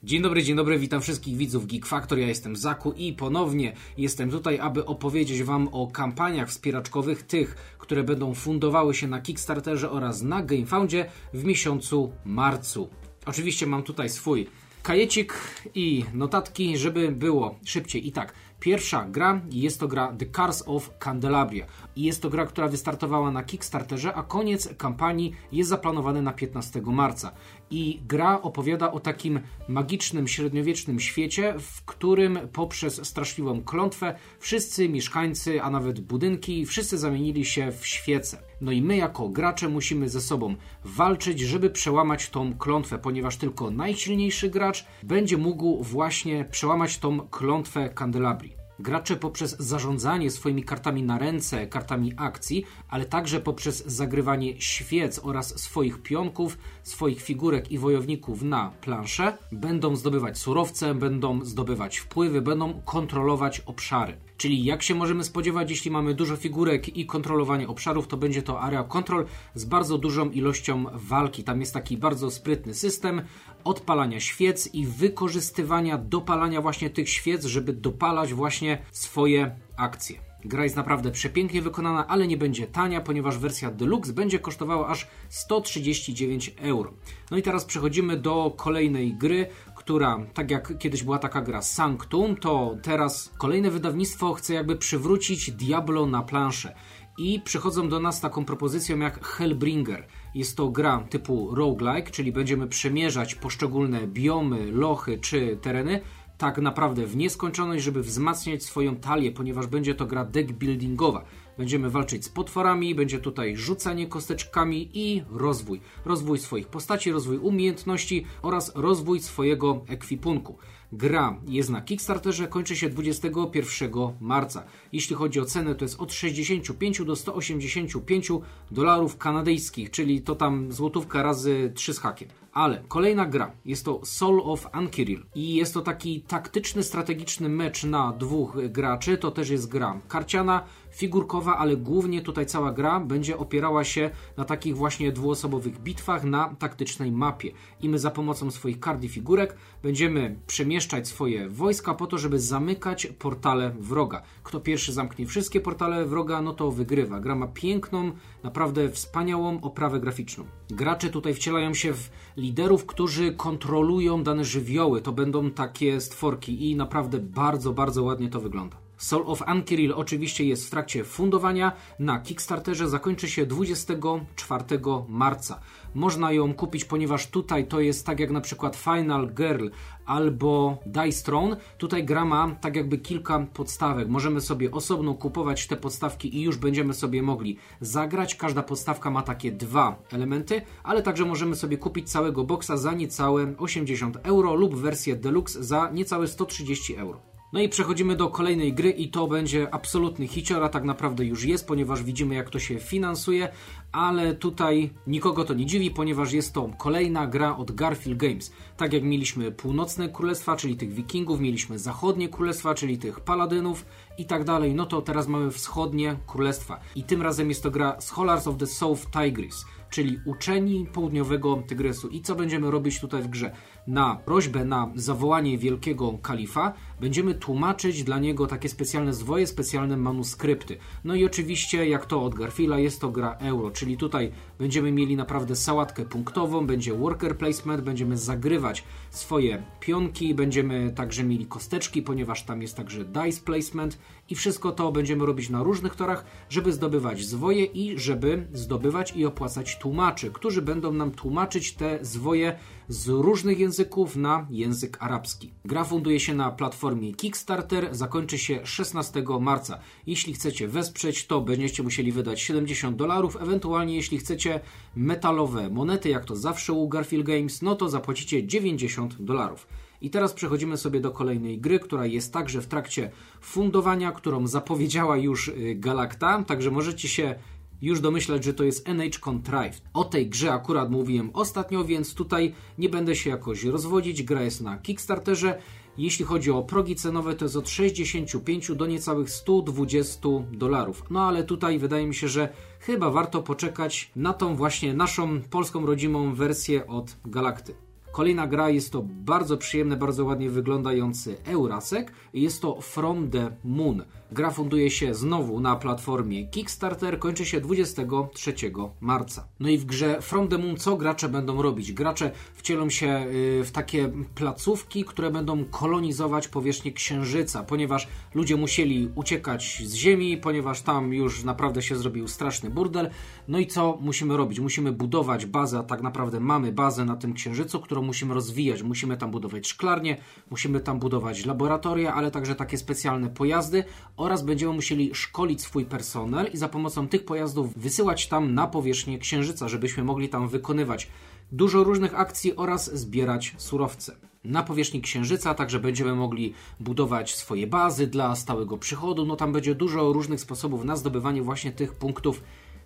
Dzień 0.04 0.22
dobry, 0.22 0.42
dzień 0.42 0.56
dobry, 0.56 0.78
witam 0.78 1.00
wszystkich 1.00 1.36
widzów 1.36 1.66
Geek 1.66 1.86
Factor, 1.86 2.18
ja 2.18 2.26
jestem 2.26 2.56
Zaku 2.56 2.92
i 2.92 3.12
ponownie 3.12 3.72
jestem 3.98 4.30
tutaj, 4.30 4.58
aby 4.58 4.86
opowiedzieć 4.86 5.42
Wam 5.42 5.68
o 5.72 5.86
kampaniach 5.86 6.48
wspieraczkowych, 6.48 7.22
tych, 7.22 7.76
które 7.78 8.02
będą 8.02 8.34
fundowały 8.34 8.94
się 8.94 9.08
na 9.08 9.20
Kickstarterze 9.20 9.90
oraz 9.90 10.22
na 10.22 10.42
GameFoundzie 10.42 11.10
w 11.34 11.44
miesiącu 11.44 12.12
marcu. 12.24 12.88
Oczywiście 13.26 13.66
mam 13.66 13.82
tutaj 13.82 14.08
swój 14.08 14.46
kajecik 14.82 15.34
i 15.74 16.04
notatki, 16.14 16.78
żeby 16.78 17.12
było 17.12 17.58
szybciej. 17.64 18.08
I 18.08 18.12
tak, 18.12 18.32
Pierwsza 18.62 19.06
gra 19.10 19.40
jest 19.50 19.80
to 19.80 19.88
gra 19.88 20.12
The 20.18 20.26
Cars 20.26 20.62
of 20.66 20.90
Candelabria. 20.98 21.66
I 21.96 22.02
jest 22.02 22.22
to 22.22 22.30
gra, 22.30 22.46
która 22.46 22.68
wystartowała 22.68 23.30
na 23.30 23.42
Kickstarterze, 23.42 24.14
a 24.14 24.22
koniec 24.22 24.68
kampanii 24.76 25.32
jest 25.52 25.70
zaplanowany 25.70 26.22
na 26.22 26.32
15 26.32 26.80
marca. 26.80 27.32
I 27.70 28.00
gra 28.08 28.42
opowiada 28.42 28.92
o 28.92 29.00
takim 29.00 29.40
magicznym, 29.68 30.28
średniowiecznym 30.28 31.00
świecie, 31.00 31.54
w 31.58 31.84
którym 31.84 32.38
poprzez 32.52 33.06
straszliwą 33.06 33.64
klątwę 33.64 34.14
wszyscy 34.38 34.88
mieszkańcy, 34.88 35.62
a 35.62 35.70
nawet 35.70 36.00
budynki, 36.00 36.66
wszyscy 36.66 36.98
zamienili 36.98 37.44
się 37.44 37.72
w 37.72 37.86
świece. 37.86 38.42
No 38.60 38.72
i 38.72 38.82
my 38.82 38.96
jako 38.96 39.28
gracze 39.28 39.68
musimy 39.68 40.08
ze 40.08 40.20
sobą 40.20 40.54
walczyć, 40.84 41.40
żeby 41.40 41.70
przełamać 41.70 42.30
tą 42.30 42.58
klątwę, 42.58 42.98
ponieważ 42.98 43.36
tylko 43.36 43.70
najsilniejszy 43.70 44.50
gracz 44.50 44.86
będzie 45.02 45.36
mógł 45.36 45.82
właśnie 45.82 46.44
przełamać 46.44 46.98
tą 46.98 47.20
klątwę 47.20 47.88
Candelabrii. 47.88 48.61
Gracze 48.78 49.16
poprzez 49.16 49.56
zarządzanie 49.58 50.30
swoimi 50.30 50.64
kartami 50.64 51.02
na 51.02 51.19
ręce, 51.19 51.66
kartami 51.66 52.12
akcji, 52.16 52.64
ale 52.88 53.04
także 53.04 53.40
poprzez 53.40 53.86
zagrywanie 53.86 54.60
świec 54.60 55.20
oraz 55.22 55.60
swoich 55.60 56.02
pionków, 56.02 56.58
swoich 56.82 57.22
figurek 57.22 57.72
i 57.72 57.78
wojowników 57.78 58.42
na 58.42 58.72
planszę, 58.80 59.38
będą 59.52 59.96
zdobywać 59.96 60.38
surowce, 60.38 60.94
będą 60.94 61.44
zdobywać 61.44 61.98
wpływy, 61.98 62.42
będą 62.42 62.82
kontrolować 62.84 63.60
obszary. 63.60 64.16
Czyli 64.42 64.64
jak 64.64 64.82
się 64.82 64.94
możemy 64.94 65.24
spodziewać, 65.24 65.70
jeśli 65.70 65.90
mamy 65.90 66.14
dużo 66.14 66.36
figurek 66.36 66.96
i 66.96 67.06
kontrolowanie 67.06 67.68
obszarów, 67.68 68.08
to 68.08 68.16
będzie 68.16 68.42
to 68.42 68.60
area 68.60 68.84
control 68.84 69.26
z 69.54 69.64
bardzo 69.64 69.98
dużą 69.98 70.30
ilością 70.30 70.84
walki. 70.92 71.44
Tam 71.44 71.60
jest 71.60 71.74
taki 71.74 71.96
bardzo 71.96 72.30
sprytny 72.30 72.74
system 72.74 73.22
odpalania 73.64 74.20
świec 74.20 74.74
i 74.74 74.86
wykorzystywania 74.86 75.98
dopalania 75.98 76.60
właśnie 76.60 76.90
tych 76.90 77.08
świec, 77.08 77.44
żeby 77.44 77.72
dopalać 77.72 78.34
właśnie 78.34 78.78
swoje 78.92 79.56
akcje. 79.76 80.32
Gra 80.44 80.64
jest 80.64 80.76
naprawdę 80.76 81.10
przepięknie 81.10 81.62
wykonana, 81.62 82.06
ale 82.06 82.26
nie 82.26 82.36
będzie 82.36 82.66
tania, 82.66 83.00
ponieważ 83.00 83.38
wersja 83.38 83.70
Deluxe 83.70 84.12
będzie 84.12 84.38
kosztowała 84.38 84.88
aż 84.88 85.06
139 85.28 86.54
euro. 86.58 86.92
No 87.30 87.36
i 87.36 87.42
teraz 87.42 87.64
przechodzimy 87.64 88.16
do 88.16 88.54
kolejnej 88.56 89.14
gry, 89.14 89.46
która, 89.84 90.19
tak 90.34 90.50
jak 90.50 90.79
kiedyś 90.79 91.02
była 91.02 91.19
taka 91.19 91.43
gra 91.43 91.62
Sanctum, 91.62 92.37
to 92.37 92.76
teraz 92.82 93.32
kolejne 93.38 93.70
wydawnictwo 93.70 94.34
chce 94.34 94.55
jakby 94.55 94.76
przywrócić 94.76 95.50
Diablo 95.50 96.06
na 96.06 96.23
planszę. 96.23 96.75
I 97.19 97.40
przychodzą 97.40 97.88
do 97.88 98.00
nas 98.00 98.20
taką 98.20 98.44
propozycją 98.44 98.99
jak 98.99 99.26
Hellbringer. 99.26 100.06
Jest 100.34 100.56
to 100.56 100.69
gra 100.69 101.05
typu 101.11 101.55
roguelike, 101.55 102.11
czyli 102.11 102.32
będziemy 102.32 102.67
przemierzać 102.67 103.34
poszczególne 103.34 104.06
biomy, 104.06 104.73
lochy 104.73 105.19
czy 105.19 105.58
tereny 105.62 106.00
tak 106.38 106.58
naprawdę 106.58 107.06
w 107.06 107.17
nieskończoność, 107.17 107.84
żeby 107.84 108.02
wzmacniać 108.02 108.62
swoją 108.62 108.96
talię, 108.96 109.32
ponieważ 109.32 109.67
będzie 109.67 109.94
to 109.94 110.06
gra 110.06 110.25
deck 110.25 110.52
buildingowa. 110.52 111.25
Będziemy 111.58 111.90
walczyć 111.90 112.25
z 112.25 112.28
potworami, 112.28 112.94
będzie 112.94 113.19
tutaj 113.19 113.56
rzucanie 113.56 114.06
kosteczkami 114.06 114.90
i 114.94 115.22
rozwój. 115.31 115.81
Rozwój 116.04 116.38
swoich 116.38 116.69
postaci, 116.69 117.12
rozwój 117.12 117.38
umiejętności 117.38 118.25
oraz 118.43 118.72
rozwój 118.75 119.20
swojego 119.20 119.84
ekwipunku. 119.88 120.58
Gra 120.93 121.40
jest 121.46 121.70
na 121.70 121.81
Kickstarterze, 121.81 122.49
kończy 122.49 122.76
się 122.76 122.88
21 122.88 123.90
marca. 124.20 124.64
Jeśli 124.93 125.16
chodzi 125.16 125.40
o 125.40 125.44
cenę, 125.44 125.75
to 125.75 125.84
jest 125.84 126.00
od 126.00 126.12
65 126.12 127.04
do 127.04 127.16
185 127.16 128.28
dolarów 128.70 129.19
kanadyjskich, 129.19 129.90
czyli 129.90 130.22
to 130.22 130.34
tam 130.34 130.72
złotówka 130.72 131.22
razy 131.22 131.72
3 131.75 131.94
z 131.94 131.98
hakiem. 131.98 132.28
Ale 132.52 132.82
kolejna 132.88 133.26
gra 133.26 133.52
jest 133.64 133.84
to 133.84 134.00
Soul 134.05 134.40
of 134.44 134.66
Ankiril 134.72 135.22
i 135.34 135.55
jest 135.55 135.75
to 135.75 135.81
taki 135.81 136.20
taktyczny, 136.20 136.82
strategiczny 136.82 137.48
mecz 137.48 137.84
na 137.84 138.12
dwóch 138.12 138.56
graczy. 138.69 139.19
To 139.19 139.31
też 139.31 139.50
jest 139.50 139.69
gra 139.69 140.00
karciana, 140.08 140.64
figurkowa, 140.92 141.58
ale 141.58 141.76
głównie 141.76 142.22
tutaj 142.22 142.46
cała 142.46 142.72
gra 142.72 143.00
będzie 143.00 143.38
opierała 143.38 143.84
się 143.84 144.10
na 144.36 144.44
takich 144.44 144.76
właśnie 144.76 145.12
dwuosobowych 145.12 145.78
bitwach 145.78 146.24
na 146.24 146.54
taktycznej 146.58 147.12
mapie. 147.12 147.52
I 147.80 147.88
my 147.88 147.98
za 147.98 148.10
pomocą 148.10 148.50
swoich 148.50 148.80
kart 148.80 149.04
i 149.04 149.08
figurek 149.08 149.56
będziemy 149.82 150.36
przemieszczać 150.46 151.08
swoje 151.08 151.48
wojska 151.48 151.94
po 151.94 152.06
to, 152.06 152.18
żeby 152.18 152.40
zamykać 152.40 153.06
portale 153.06 153.70
wroga. 153.78 154.22
Kto 154.42 154.60
pierwszy 154.60 154.92
zamknie 154.92 155.26
wszystkie 155.26 155.60
portale 155.60 156.06
wroga, 156.06 156.42
no 156.42 156.52
to 156.52 156.70
wygrywa. 156.70 157.20
Gra 157.20 157.34
ma 157.34 157.46
piękną, 157.46 158.12
naprawdę 158.42 158.90
wspaniałą 158.90 159.60
oprawę 159.60 160.00
graficzną. 160.00 160.44
Gracze 160.70 161.10
tutaj 161.10 161.34
wcielają 161.34 161.74
się 161.74 161.92
w 161.92 162.10
liderów, 162.36 162.86
którzy 162.86 163.32
kontrolują 163.32 164.22
dane 164.22 164.44
żywioły. 164.44 165.00
To 165.00 165.12
będą 165.12 165.50
takie 165.50 166.00
stworki 166.00 166.70
i 166.70 166.76
naprawdę 166.76 167.18
bardzo, 167.18 167.72
bardzo 167.72 168.02
ładnie 168.02 168.30
to 168.30 168.40
wygląda. 168.40 168.81
Soul 169.02 169.22
of 169.26 169.43
Ankiril 169.46 169.93
oczywiście 169.93 170.44
jest 170.44 170.66
w 170.66 170.70
trakcie 170.70 171.04
fundowania. 171.04 171.72
Na 171.99 172.20
Kickstarterze 172.20 172.88
zakończy 172.88 173.28
się 173.28 173.46
24 173.46 174.64
marca. 175.08 175.60
Można 175.94 176.32
ją 176.32 176.54
kupić, 176.54 176.84
ponieważ 176.84 177.26
tutaj 177.26 177.66
to 177.66 177.81
jest 177.81 178.06
tak 178.06 178.20
jak 178.20 178.31
na 178.31 178.40
przykład 178.40 178.76
Final 178.76 179.34
Girl 179.34 179.69
albo 180.06 180.78
Dice 180.87 181.25
Throne. 181.25 181.56
Tutaj 181.78 182.04
gra 182.04 182.25
ma 182.25 182.56
tak 182.60 182.76
jakby 182.76 182.99
kilka 182.99 183.46
podstawek. 183.54 184.08
Możemy 184.08 184.40
sobie 184.40 184.70
osobno 184.70 185.14
kupować 185.14 185.66
te 185.66 185.76
podstawki 185.76 186.37
i 186.37 186.43
już 186.43 186.56
będziemy 186.56 186.94
sobie 186.94 187.22
mogli 187.22 187.56
zagrać. 187.81 188.34
Każda 188.34 188.62
podstawka 188.62 189.10
ma 189.10 189.22
takie 189.22 189.52
dwa 189.52 190.02
elementy, 190.12 190.62
ale 190.82 191.02
także 191.02 191.25
możemy 191.25 191.56
sobie 191.56 191.78
kupić 191.78 192.10
całego 192.10 192.44
boxa 192.44 192.76
za 192.76 192.93
niecałe 192.93 193.55
80 193.58 194.16
euro 194.22 194.55
lub 194.55 194.75
wersję 194.75 195.16
deluxe 195.16 195.64
za 195.64 195.90
niecałe 195.93 196.28
130 196.28 196.96
euro. 196.96 197.31
No 197.52 197.60
i 197.60 197.69
przechodzimy 197.69 198.16
do 198.16 198.28
kolejnej 198.28 198.72
gry 198.72 198.90
i 198.90 199.08
to 199.08 199.26
będzie 199.26 199.75
absolutny 199.75 200.26
hicior, 200.26 200.62
a 200.62 200.69
tak 200.69 200.84
naprawdę 200.84 201.25
już 201.25 201.44
jest, 201.44 201.66
ponieważ 201.66 202.02
widzimy 202.02 202.34
jak 202.34 202.50
to 202.50 202.58
się 202.58 202.78
finansuje, 202.78 203.49
ale 203.93 204.34
tutaj 204.34 204.90
nikogo 205.06 205.44
to 205.44 205.54
nie 205.54 205.66
dziwi, 205.66 205.90
ponieważ 205.90 206.32
jest 206.32 206.54
to 206.54 206.70
kolejna 206.78 207.26
gra 207.26 207.56
od 207.56 207.72
Garfield 207.72 208.19
Games. 208.19 208.52
Tak 208.76 208.93
jak 208.93 209.02
mieliśmy 209.02 209.52
północne 209.52 210.08
królestwa, 210.08 210.56
czyli 210.56 210.76
tych 210.76 210.93
wikingów, 210.93 211.40
mieliśmy 211.40 211.78
zachodnie 211.78 212.28
królestwa, 212.28 212.75
czyli 212.75 212.99
tych 212.99 213.20
paladynów 213.20 213.86
i 214.19 214.24
tak 214.24 214.44
dalej, 214.44 214.74
no 214.74 214.86
to 214.86 215.03
teraz 215.03 215.29
mamy 215.29 215.50
wschodnie 215.50 216.17
królestwa. 216.26 216.81
I 216.96 217.03
tym 217.03 217.22
razem 217.22 217.48
jest 217.48 217.62
to 217.62 217.70
gra 217.70 218.00
Scholars 218.00 218.46
of 218.46 218.56
the 218.56 218.67
South 218.67 219.10
Tigris 219.10 219.65
czyli 219.93 220.20
uczeni 220.24 220.86
południowego 220.93 221.62
Tygrysu. 221.67 222.08
I 222.08 222.20
co 222.20 222.34
będziemy 222.34 222.70
robić 222.70 223.00
tutaj 223.00 223.22
w 223.22 223.29
grze? 223.29 223.53
Na 223.86 224.17
prośbę, 224.17 224.65
na 224.65 224.91
zawołanie 224.94 225.58
wielkiego 225.58 226.19
kalifa 226.22 226.72
będziemy 227.01 227.34
tłumaczyć 227.34 228.05
dla 228.05 228.19
niego 228.19 228.46
takie 228.46 228.69
specjalne 228.69 229.15
zwoje, 229.15 229.46
specjalne 229.46 229.96
manuskrypty. 229.96 230.77
No 231.05 231.15
i 231.15 231.24
oczywiście, 231.24 231.89
jak 231.89 232.06
to 232.06 232.22
od 232.22 232.34
Garfila, 232.34 232.79
jest 232.79 233.01
to 233.01 233.08
gra 233.08 233.36
euro, 233.41 233.70
czyli 233.70 233.96
tutaj 233.96 234.32
będziemy 234.58 234.93
mieli 234.93 235.17
naprawdę 235.17 235.56
sałatkę 235.56 236.05
punktową, 236.05 236.67
będzie 236.67 236.94
worker 236.94 237.39
placement, 237.39 237.82
będziemy 237.82 238.17
zagrywać 238.19 238.84
swoje 239.10 239.62
pionki, 239.81 240.34
będziemy 240.34 240.93
także 240.96 241.24
mieli 241.24 241.46
kosteczki, 241.46 242.03
ponieważ 242.03 242.43
tam 242.43 242.62
jest 242.62 242.77
także 242.77 243.05
dice 243.05 243.41
placement 243.44 243.98
i 244.31 244.34
wszystko 244.34 244.72
to 244.72 244.93
będziemy 244.93 245.27
robić 245.27 245.51
na 245.51 245.62
różnych 245.62 245.96
torach, 245.96 246.24
żeby 246.48 246.72
zdobywać 246.72 247.24
zwoje 247.24 247.65
i 247.65 247.98
żeby 247.98 248.46
zdobywać 248.53 249.17
i 249.17 249.27
opłacać 249.27 249.79
tłumaczy, 249.79 250.31
którzy 250.31 250.62
będą 250.62 250.93
nam 250.93 251.10
tłumaczyć 251.10 251.72
te 251.72 251.98
zwoje 252.03 252.58
z 252.89 253.08
różnych 253.08 253.58
języków 253.58 254.17
na 254.17 254.46
język 254.51 254.96
arabski. 255.01 255.51
Gra 255.65 255.84
funduje 255.84 256.20
się 256.20 256.34
na 256.34 256.51
platformie 256.51 257.15
Kickstarter, 257.15 257.89
zakończy 257.94 258.39
się 258.39 258.67
16 258.67 259.24
marca. 259.41 259.79
Jeśli 260.06 260.34
chcecie 260.34 260.69
wesprzeć, 260.69 261.27
to 261.27 261.41
będziecie 261.41 261.82
musieli 261.82 262.12
wydać 262.12 262.41
70 262.41 262.96
dolarów, 262.96 263.36
ewentualnie 263.41 263.96
jeśli 263.96 264.19
chcecie 264.19 264.60
metalowe 264.96 265.70
monety, 265.70 266.08
jak 266.08 266.24
to 266.24 266.36
zawsze 266.36 266.72
u 266.72 266.89
Garfield 266.89 267.27
Games, 267.27 267.62
no 267.62 267.77
to 267.77 267.89
zapłacicie 267.89 268.46
90 268.46 269.22
dolarów. 269.22 269.67
I 270.03 270.10
teraz 270.10 270.32
przechodzimy 270.32 270.77
sobie 270.77 271.01
do 271.01 271.10
kolejnej 271.10 271.58
gry, 271.58 271.79
która 271.79 272.06
jest 272.06 272.32
także 272.32 272.60
w 272.60 272.67
trakcie 272.67 273.10
fundowania, 273.41 274.12
którą 274.12 274.46
zapowiedziała 274.46 275.17
już 275.17 275.48
y, 275.48 275.74
Galacta, 275.79 276.44
także 276.46 276.70
możecie 276.70 277.08
się 277.08 277.34
już 277.82 278.01
domyślać, 278.01 278.44
że 278.44 278.55
to 278.55 278.65
jest 278.65 278.89
NH 278.89 279.20
Contrived. 279.20 279.82
O 279.94 280.05
tej 280.05 280.29
grze 280.29 280.53
akurat 280.53 280.91
mówiłem 280.91 281.31
ostatnio, 281.32 281.84
więc 281.84 282.15
tutaj 282.15 282.55
nie 282.79 282.89
będę 282.89 283.17
się 283.17 283.31
jakoś 283.31 283.65
rozwodzić. 283.65 284.22
Gra 284.22 284.43
jest 284.43 284.60
na 284.60 284.79
Kickstarterze. 284.79 285.58
Jeśli 285.98 286.24
chodzi 286.24 286.51
o 286.51 286.62
progi 286.62 286.96
cenowe, 286.96 287.34
to 287.34 287.44
jest 287.44 287.56
od 287.56 287.69
65 287.69 288.72
do 288.77 288.86
niecałych 288.86 289.31
120 289.31 290.29
dolarów. 290.53 291.05
No 291.10 291.20
ale 291.20 291.44
tutaj 291.44 291.79
wydaje 291.79 292.06
mi 292.06 292.15
się, 292.15 292.29
że 292.29 292.48
chyba 292.81 293.10
warto 293.10 293.43
poczekać 293.43 294.10
na 294.17 294.32
tą 294.32 294.56
właśnie 294.56 294.94
naszą 294.94 295.41
polską 295.43 295.86
rodzimą 295.86 296.34
wersję 296.34 296.86
od 296.86 297.17
Galakty. 297.24 297.74
Kolejna 298.12 298.46
gra 298.46 298.70
jest 298.70 298.93
to 298.93 299.03
bardzo 299.06 299.56
przyjemny, 299.56 299.96
bardzo 299.96 300.24
ładnie 300.24 300.51
wyglądający 300.51 301.36
Eurasek. 301.44 302.12
Jest 302.34 302.62
to 302.62 302.81
From 302.81 303.31
the 303.31 303.56
Moon. 303.65 304.03
Gra 304.32 304.51
funduje 304.51 304.91
się 304.91 305.15
znowu 305.15 305.60
na 305.60 305.77
platformie 305.77 306.46
Kickstarter, 306.46 307.19
kończy 307.19 307.46
się 307.46 307.60
23 307.60 308.55
marca. 309.01 309.48
No 309.60 309.69
i 309.69 309.79
w 309.79 309.84
grze 309.84 310.22
From 310.22 310.48
the 310.48 310.58
Moon 310.58 310.77
co 310.77 310.96
gracze 310.96 311.29
będą 311.29 311.62
robić? 311.62 311.93
Gracze 311.93 312.31
wcielą 312.55 312.91
się 312.91 313.27
y, 313.60 313.65
w 313.65 313.70
takie 313.70 314.12
placówki, 314.34 315.05
które 315.05 315.31
będą 315.31 315.65
kolonizować 315.65 316.48
powierzchnię 316.48 316.93
Księżyca, 316.93 317.62
ponieważ 317.62 318.08
ludzie 318.34 318.56
musieli 318.56 319.10
uciekać 319.15 319.82
z 319.86 319.94
Ziemi, 319.94 320.36
ponieważ 320.36 320.82
tam 320.82 321.12
już 321.12 321.44
naprawdę 321.44 321.82
się 321.82 321.96
zrobił 321.96 322.29
straszny 322.29 322.70
burdel. 322.70 323.10
No 323.48 323.58
i 323.58 323.67
co 323.67 323.98
musimy 324.01 324.36
robić? 324.36 324.60
Musimy 324.60 324.93
budować 324.93 325.46
bazę, 325.46 325.79
a 325.79 325.82
tak 325.82 326.03
naprawdę 326.03 326.41
mamy 326.41 326.72
bazę 326.72 327.05
na 327.05 327.17
tym 327.17 327.32
Księżycu, 327.32 327.81
którą 327.81 328.03
musimy 328.03 328.34
rozwijać. 328.34 328.82
Musimy 328.82 329.17
tam 329.17 329.31
budować 329.31 329.69
szklarnie, 329.69 330.17
musimy 330.51 330.81
tam 330.81 330.98
budować 330.98 331.46
laboratoria, 331.46 332.15
ale 332.15 332.31
także 332.31 332.55
takie 332.55 332.79
specjalne 332.79 333.31
pojazdy 333.31 333.84
oraz 334.22 334.43
będziemy 334.43 334.72
musieli 334.72 335.14
szkolić 335.14 335.60
swój 335.60 335.84
personel 335.84 336.50
i 336.52 336.56
za 336.56 336.69
pomocą 336.69 337.08
tych 337.08 337.24
pojazdów 337.24 337.74
wysyłać 337.79 338.26
tam 338.29 338.55
na 338.55 338.67
powierzchnię 338.67 339.19
Księżyca, 339.19 339.69
żebyśmy 339.69 340.05
mogli 340.05 340.29
tam 340.29 340.48
wykonywać 340.48 341.08
dużo 341.52 341.84
różnych 341.84 342.20
akcji 342.20 342.56
oraz 342.56 342.94
zbierać 342.98 343.55
surowce. 343.58 344.17
Na 344.44 344.62
powierzchni 344.62 345.00
Księżyca 345.00 345.55
także 345.55 345.81
będziemy 345.81 346.14
mogli 346.14 346.55
budować 346.81 347.34
swoje 347.34 347.67
bazy 347.67 348.06
dla 348.06 348.36
stałego 348.36 348.79
przychodu. 348.79 349.26
No 349.26 349.36
tam 349.36 349.52
będzie 349.52 349.74
dużo 349.74 350.12
różnych 350.12 350.41
sposobów 350.41 350.84
na 350.84 350.96
zdobywanie 350.96 351.43
właśnie 351.43 351.72
tych 351.72 351.94
punktów 351.94 352.43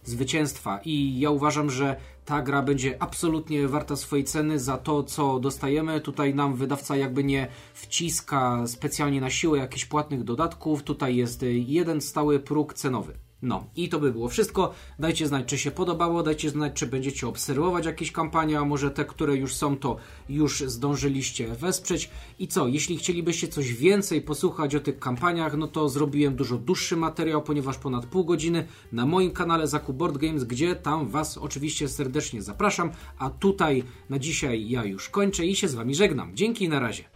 zwycięstwa. 0.08 0.80
I 0.84 1.20
ja 1.20 1.30
uważam, 1.30 1.70
że 1.70 1.96
ta 2.24 2.42
gra 2.42 2.62
będzie 2.62 3.02
absolutnie 3.02 3.68
warta 3.68 3.96
swojej 3.96 4.24
ceny 4.24 4.58
za 4.58 4.78
to, 4.78 5.02
co 5.02 5.40
dostajemy. 5.40 6.00
Tutaj 6.00 6.34
nam 6.34 6.54
wydawca 6.54 6.96
jakby 6.96 7.24
nie 7.24 7.48
wciska 7.74 8.66
specjalnie 8.66 9.20
na 9.20 9.30
siłę 9.30 9.58
jakichś 9.58 9.84
płatnych 9.84 10.24
dodatków. 10.24 10.82
Tutaj 10.82 11.16
jest 11.16 11.44
jeden 11.50 12.00
stały 12.00 12.40
próg 12.40 12.74
cenowy. 12.74 13.25
No 13.42 13.66
i 13.76 13.88
to 13.88 14.00
by 14.00 14.12
było 14.12 14.28
wszystko. 14.28 14.74
Dajcie 14.98 15.26
znać, 15.26 15.46
czy 15.46 15.58
się 15.58 15.70
podobało, 15.70 16.22
dajcie 16.22 16.50
znać, 16.50 16.72
czy 16.72 16.86
będziecie 16.86 17.28
obserwować 17.28 17.86
jakieś 17.86 18.12
kampanie, 18.12 18.58
a 18.58 18.64
może 18.64 18.90
te, 18.90 19.04
które 19.04 19.36
już 19.36 19.54
są, 19.54 19.76
to 19.76 19.96
już 20.28 20.60
zdążyliście 20.60 21.48
wesprzeć. 21.48 22.10
I 22.38 22.48
co, 22.48 22.68
jeśli 22.68 22.96
chcielibyście 22.96 23.48
coś 23.48 23.74
więcej 23.74 24.22
posłuchać 24.22 24.74
o 24.74 24.80
tych 24.80 24.98
kampaniach, 24.98 25.56
no 25.56 25.68
to 25.68 25.88
zrobiłem 25.88 26.36
dużo 26.36 26.58
dłuższy 26.58 26.96
materiał, 26.96 27.42
ponieważ 27.42 27.78
ponad 27.78 28.06
pół 28.06 28.24
godziny 28.24 28.66
na 28.92 29.06
moim 29.06 29.30
kanale 29.30 29.68
Zaku 29.68 29.92
Board 29.92 30.16
Games, 30.18 30.44
gdzie 30.44 30.76
tam 30.76 31.08
Was 31.08 31.38
oczywiście 31.38 31.88
serdecznie 31.88 32.42
zapraszam. 32.42 32.90
A 33.18 33.30
tutaj 33.30 33.84
na 34.10 34.18
dzisiaj 34.18 34.70
ja 34.70 34.84
już 34.84 35.08
kończę 35.08 35.46
i 35.46 35.56
się 35.56 35.68
z 35.68 35.74
Wami 35.74 35.94
żegnam. 35.94 36.36
Dzięki 36.36 36.68
na 36.68 36.80
razie. 36.80 37.15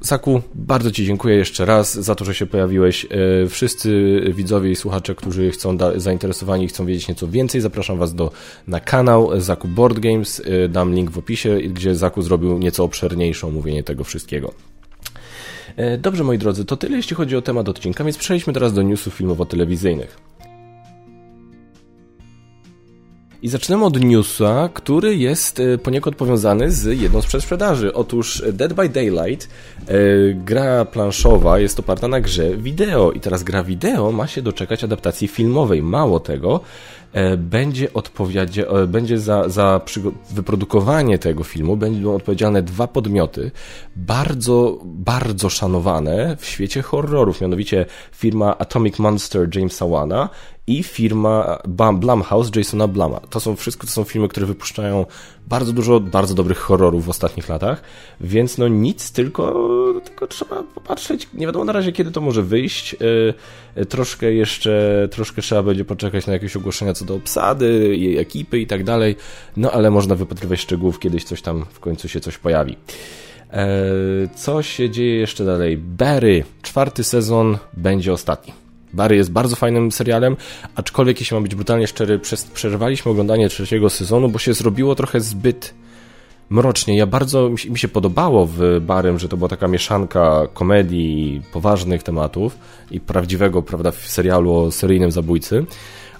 Saku, 0.00 0.40
bardzo 0.54 0.90
Ci 0.90 1.06
dziękuję 1.06 1.36
jeszcze 1.36 1.64
raz 1.64 1.94
za 1.94 2.14
to, 2.14 2.24
że 2.24 2.34
się 2.34 2.46
pojawiłeś. 2.46 3.04
E, 3.04 3.08
wszyscy 3.48 4.20
widzowie 4.34 4.70
i 4.70 4.76
słuchacze, 4.76 5.14
którzy 5.14 5.50
chcą 5.50 5.76
zainteresowani 5.96 6.64
i 6.64 6.68
chcą 6.68 6.86
wiedzieć 6.86 7.08
nieco 7.08 7.28
więcej, 7.28 7.60
zapraszam 7.60 7.98
Was 7.98 8.14
do, 8.14 8.30
na 8.66 8.80
kanał 8.80 9.40
Zaku 9.40 9.68
Board 9.68 9.98
Games. 9.98 10.42
E, 10.44 10.68
dam 10.68 10.94
link 10.94 11.10
w 11.10 11.18
opisie, 11.18 11.58
gdzie 11.58 11.94
Zaku 11.94 12.22
zrobił 12.22 12.58
nieco 12.58 12.84
obszerniejsze 12.84 13.46
omówienie 13.46 13.82
tego 13.82 14.04
wszystkiego. 14.04 14.54
E, 15.76 15.98
dobrze, 15.98 16.24
moi 16.24 16.38
drodzy, 16.38 16.64
to 16.64 16.76
tyle 16.76 16.96
jeśli 16.96 17.16
chodzi 17.16 17.36
o 17.36 17.42
temat 17.42 17.68
odcinka, 17.68 18.04
więc 18.04 18.18
przejdźmy 18.18 18.52
teraz 18.52 18.72
do 18.72 18.82
newsów 18.82 19.14
filmowo-telewizyjnych. 19.14 20.18
I 23.42 23.48
zaczynamy 23.48 23.84
od 23.84 24.00
newsa, 24.00 24.68
który 24.74 25.16
jest 25.16 25.60
e, 25.60 25.78
poniekąd 25.78 26.16
powiązany 26.16 26.70
z 26.72 27.00
jedną 27.00 27.22
z 27.22 27.26
przedsprzedaży. 27.26 27.94
Otóż 27.94 28.42
Dead 28.52 28.72
by 28.72 28.88
Daylight, 28.88 29.48
e, 29.48 29.94
gra 30.34 30.84
planszowa, 30.84 31.58
jest 31.58 31.80
oparta 31.80 32.08
na 32.08 32.20
grze 32.20 32.56
wideo. 32.56 33.12
I 33.12 33.20
teraz 33.20 33.42
gra 33.42 33.64
wideo 33.64 34.12
ma 34.12 34.26
się 34.26 34.42
doczekać 34.42 34.84
adaptacji 34.84 35.28
filmowej. 35.28 35.82
Mało 35.82 36.20
tego, 36.20 36.60
e, 37.12 37.36
będzie, 37.36 37.88
odpowiedzia- 37.92 38.86
będzie 38.86 39.18
za, 39.18 39.48
za 39.48 39.80
wyprodukowanie 40.30 41.18
tego 41.18 41.44
filmu 41.44 41.76
będą 41.76 42.14
odpowiedzialne 42.14 42.62
dwa 42.62 42.86
podmioty, 42.86 43.50
bardzo, 43.96 44.78
bardzo 44.84 45.50
szanowane 45.50 46.36
w 46.40 46.46
świecie 46.46 46.82
horrorów, 46.82 47.40
mianowicie 47.40 47.86
firma 48.12 48.58
Atomic 48.58 48.98
Monster 48.98 49.56
Jamesa 49.56 49.86
Wana 49.86 50.28
i 50.68 50.82
firma 50.82 51.58
Blumhouse 51.94 52.50
Jasona 52.56 52.88
Bluma. 52.88 53.20
To 53.20 53.40
są 53.40 53.56
wszystko 53.56 53.86
to 53.86 53.92
są 53.92 54.04
filmy, 54.04 54.28
które 54.28 54.46
wypuszczają 54.46 55.06
bardzo 55.46 55.72
dużo 55.72 56.00
bardzo 56.00 56.34
dobrych 56.34 56.58
horrorów 56.58 57.04
w 57.04 57.08
ostatnich 57.08 57.48
latach, 57.48 57.82
więc 58.20 58.58
no 58.58 58.68
nic, 58.68 59.12
tylko, 59.12 59.54
tylko 60.04 60.26
trzeba 60.26 60.62
popatrzeć. 60.62 61.28
Nie 61.34 61.46
wiadomo 61.46 61.64
na 61.64 61.72
razie 61.72 61.92
kiedy 61.92 62.10
to 62.10 62.20
może 62.20 62.42
wyjść. 62.42 62.96
E, 63.74 63.84
troszkę 63.86 64.32
jeszcze, 64.32 65.08
troszkę 65.10 65.42
trzeba 65.42 65.62
będzie 65.62 65.84
poczekać 65.84 66.26
na 66.26 66.32
jakieś 66.32 66.56
ogłoszenia 66.56 66.94
co 66.94 67.04
do 67.04 67.14
obsady, 67.14 67.96
jej 67.96 68.18
ekipy 68.18 68.60
i 68.60 68.66
tak 68.66 68.84
dalej. 68.84 69.16
No 69.56 69.70
ale 69.70 69.90
można 69.90 70.14
wypatrywać 70.14 70.60
szczegółów, 70.60 70.98
kiedyś 70.98 71.24
coś 71.24 71.42
tam 71.42 71.64
w 71.72 71.80
końcu 71.80 72.08
się 72.08 72.20
coś 72.20 72.38
pojawi. 72.38 72.76
E, 73.52 73.66
co 74.36 74.62
się 74.62 74.90
dzieje 74.90 75.16
jeszcze 75.16 75.44
dalej? 75.44 75.78
Barry, 75.78 76.44
czwarty 76.62 77.04
sezon 77.04 77.58
będzie 77.76 78.12
ostatni. 78.12 78.67
Barry 78.92 79.16
jest 79.16 79.32
bardzo 79.32 79.56
fajnym 79.56 79.92
serialem, 79.92 80.36
aczkolwiek 80.74 81.20
jeśli 81.20 81.34
mam 81.34 81.42
być 81.42 81.54
brutalnie 81.54 81.86
szczery, 81.86 82.20
przerwaliśmy 82.54 83.10
oglądanie 83.10 83.48
trzeciego 83.48 83.90
sezonu, 83.90 84.28
bo 84.28 84.38
się 84.38 84.54
zrobiło 84.54 84.94
trochę 84.94 85.20
zbyt 85.20 85.74
mrocznie. 86.50 86.96
Ja 86.96 87.06
bardzo 87.06 87.50
mi 87.70 87.78
się 87.78 87.88
podobało 87.88 88.46
w 88.46 88.60
Barym, 88.80 89.18
że 89.18 89.28
to 89.28 89.36
była 89.36 89.48
taka 89.48 89.68
mieszanka 89.68 90.48
komedii, 90.54 91.42
poważnych 91.52 92.02
tematów 92.02 92.58
i 92.90 93.00
prawdziwego, 93.00 93.62
prawda, 93.62 93.92
serialu 93.92 94.54
o 94.54 94.70
seryjnym 94.70 95.12
zabójcy, 95.12 95.66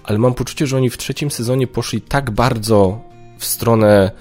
ale 0.03 0.17
mam 0.17 0.33
poczucie, 0.33 0.67
że 0.67 0.77
oni 0.77 0.89
w 0.89 0.97
trzecim 0.97 1.31
sezonie 1.31 1.67
poszli 1.67 2.01
tak 2.01 2.31
bardzo 2.31 2.99
w 3.37 3.45
stronę 3.45 4.11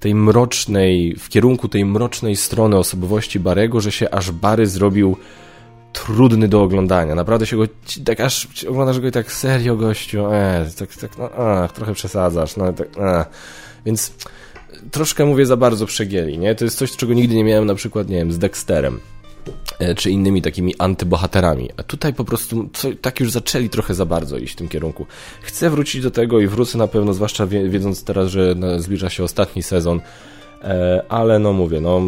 tej 0.00 0.14
mrocznej, 0.14 1.16
w 1.18 1.28
kierunku 1.28 1.68
tej 1.68 1.84
mrocznej 1.84 2.36
strony 2.36 2.78
osobowości 2.78 3.40
Barego, 3.40 3.80
że 3.80 3.92
się 3.92 4.10
aż 4.10 4.30
Bary 4.30 4.66
zrobił 4.66 5.16
trudny 5.92 6.48
do 6.48 6.62
oglądania. 6.62 7.14
Naprawdę 7.14 7.46
się 7.46 7.56
go, 7.56 7.64
tak 8.04 8.20
aż 8.20 8.48
oglądasz 8.68 9.00
go 9.00 9.08
i 9.08 9.12
tak 9.12 9.32
serio 9.32 9.76
gościu, 9.76 10.26
e, 10.32 10.66
tak, 10.78 10.96
tak 10.96 11.18
no, 11.18 11.30
a, 11.30 11.68
trochę 11.68 11.94
przesadzasz, 11.94 12.56
no 12.56 12.72
tak, 12.72 12.88
a. 12.98 13.26
Więc 13.86 14.12
troszkę 14.90 15.24
mówię 15.24 15.46
za 15.46 15.56
bardzo 15.56 15.86
przegieli, 15.86 16.38
nie? 16.38 16.54
To 16.54 16.64
jest 16.64 16.78
coś, 16.78 16.96
czego 16.96 17.14
nigdy 17.14 17.34
nie 17.34 17.44
miałem 17.44 17.66
na 17.66 17.74
przykład, 17.74 18.08
nie 18.08 18.16
wiem, 18.16 18.32
z 18.32 18.38
Dexterem 18.38 19.00
e, 19.78 19.94
czy 19.94 20.10
innymi 20.10 20.42
takimi 20.42 20.74
antybohaterami. 20.78 21.70
A 21.76 21.82
tutaj 21.82 22.14
po 22.14 22.24
prostu 22.24 22.68
co, 22.72 22.88
tak 23.00 23.20
już 23.20 23.30
zaczęli 23.30 23.68
trochę 23.68 23.94
za 23.94 24.06
bardzo 24.06 24.38
iść 24.38 24.52
w 24.52 24.56
tym 24.56 24.68
kierunku. 24.68 25.06
Chcę 25.42 25.70
wrócić 25.70 26.02
do 26.02 26.10
tego 26.10 26.40
i 26.40 26.46
wrócę 26.46 26.78
na 26.78 26.86
pewno, 26.86 27.14
zwłaszcza 27.14 27.46
wiedząc 27.46 28.04
teraz, 28.04 28.28
że 28.28 28.54
zbliża 28.78 29.10
się 29.10 29.24
ostatni 29.24 29.62
sezon, 29.62 30.00
e, 30.62 31.02
ale 31.08 31.38
no 31.38 31.52
mówię, 31.52 31.80
no 31.80 32.00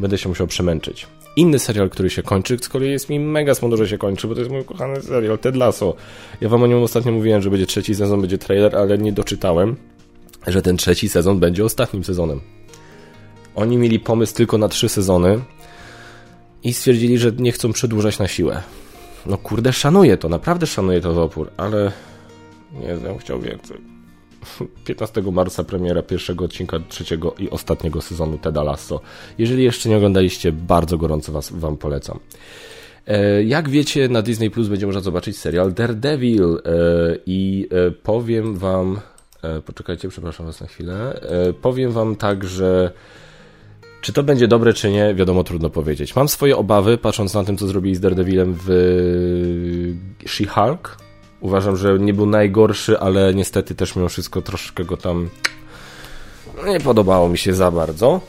będę 0.00 0.18
się 0.18 0.28
musiał 0.28 0.46
przemęczyć. 0.46 1.06
Inny 1.36 1.58
serial, 1.58 1.90
który 1.90 2.10
się 2.10 2.22
kończy, 2.22 2.58
z 2.58 2.68
kolei 2.68 2.90
jest 2.90 3.08
mi 3.08 3.20
mega 3.20 3.54
smutno, 3.54 3.76
że 3.76 3.88
się 3.88 3.98
kończy, 3.98 4.28
bo 4.28 4.34
to 4.34 4.40
jest 4.40 4.52
mój 4.52 4.64
kochany 4.64 5.02
serial, 5.02 5.38
Ted 5.38 5.56
Lasso. 5.56 5.94
Ja 6.40 6.48
wam 6.48 6.62
o 6.62 6.66
nim 6.66 6.82
ostatnio 6.82 7.12
mówiłem, 7.12 7.42
że 7.42 7.50
będzie 7.50 7.66
trzeci 7.66 7.94
sezon, 7.94 8.20
będzie 8.20 8.38
trailer, 8.38 8.76
ale 8.76 8.98
nie 8.98 9.12
doczytałem, 9.12 9.76
że 10.46 10.62
ten 10.62 10.76
trzeci 10.76 11.08
sezon 11.08 11.40
będzie 11.40 11.64
ostatnim 11.64 12.04
sezonem. 12.04 12.40
Oni 13.54 13.76
mieli 13.76 14.00
pomysł 14.00 14.34
tylko 14.34 14.58
na 14.58 14.68
trzy 14.68 14.88
sezony 14.88 15.40
i 16.62 16.72
stwierdzili, 16.72 17.18
że 17.18 17.32
nie 17.32 17.52
chcą 17.52 17.72
przedłużać 17.72 18.18
na 18.18 18.28
siłę. 18.28 18.62
No 19.26 19.38
kurde, 19.38 19.72
szanuję 19.72 20.16
to, 20.16 20.28
naprawdę 20.28 20.66
szanuję 20.66 21.00
to 21.00 21.22
opór, 21.22 21.50
ale 21.56 21.92
nie 22.72 22.96
wiem, 22.96 23.18
chciał 23.18 23.40
więcej. 23.40 23.95
15 24.84 25.22
marca 25.32 25.64
premiera 25.64 26.02
pierwszego 26.02 26.44
odcinka 26.44 26.78
trzeciego 26.88 27.34
i 27.38 27.50
ostatniego 27.50 28.00
sezonu 28.00 28.38
Teda 28.38 28.62
Lasso. 28.62 29.00
Jeżeli 29.38 29.64
jeszcze 29.64 29.88
nie 29.88 29.96
oglądaliście, 29.96 30.52
bardzo 30.52 30.98
gorąco 30.98 31.32
was, 31.32 31.52
wam 31.52 31.76
polecam. 31.76 32.18
E, 33.06 33.42
jak 33.42 33.68
wiecie, 33.68 34.08
na 34.08 34.22
Disney 34.22 34.50
Plus 34.50 34.68
będzie 34.68 34.86
można 34.86 35.00
zobaczyć 35.00 35.38
serial 35.38 35.72
Daredevil 35.72 36.44
e, 36.44 36.58
i 37.26 37.68
e, 37.70 37.90
powiem 37.90 38.56
wam, 38.56 39.00
poczekajcie, 39.66 40.08
przepraszam 40.08 40.46
was 40.46 40.60
na 40.60 40.66
chwilę, 40.66 41.20
powiem 41.62 41.92
wam 41.92 42.16
tak, 42.16 42.44
że 42.44 42.92
czy 44.00 44.12
to 44.12 44.22
będzie 44.22 44.48
dobre, 44.48 44.72
czy 44.72 44.90
nie, 44.90 45.14
wiadomo, 45.14 45.44
trudno 45.44 45.70
powiedzieć. 45.70 46.16
Mam 46.16 46.28
swoje 46.28 46.56
obawy, 46.56 46.98
patrząc 46.98 47.34
na 47.34 47.44
tym, 47.44 47.56
co 47.56 47.66
zrobili 47.66 47.94
z 47.94 48.00
Daredevilem 48.00 48.56
w 48.66 48.68
She-Hulk, 50.24 51.05
Uważam, 51.40 51.76
że 51.76 51.98
nie 51.98 52.14
był 52.14 52.26
najgorszy, 52.26 52.98
ale 52.98 53.34
niestety 53.34 53.74
też 53.74 53.96
mimo 53.96 54.08
wszystko 54.08 54.42
troszkę 54.42 54.84
go 54.84 54.96
tam 54.96 55.28
nie 56.66 56.80
podobało 56.80 57.28
mi 57.28 57.38
się 57.38 57.54
za 57.54 57.70
bardzo. 57.70 58.20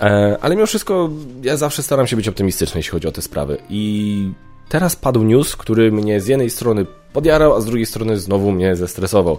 E, 0.00 0.38
ale 0.40 0.56
mimo 0.56 0.66
wszystko 0.66 1.10
ja 1.42 1.56
zawsze 1.56 1.82
staram 1.82 2.06
się 2.06 2.16
być 2.16 2.28
optymistyczny, 2.28 2.78
jeśli 2.78 2.90
chodzi 2.90 3.08
o 3.08 3.12
te 3.12 3.22
sprawy. 3.22 3.58
I 3.70 4.32
teraz 4.68 4.96
padł 4.96 5.22
news, 5.22 5.56
który 5.56 5.92
mnie 5.92 6.20
z 6.20 6.26
jednej 6.26 6.50
strony 6.50 6.86
podjarał, 7.12 7.54
a 7.54 7.60
z 7.60 7.64
drugiej 7.64 7.86
strony 7.86 8.18
znowu 8.18 8.52
mnie 8.52 8.76
zestresował. 8.76 9.38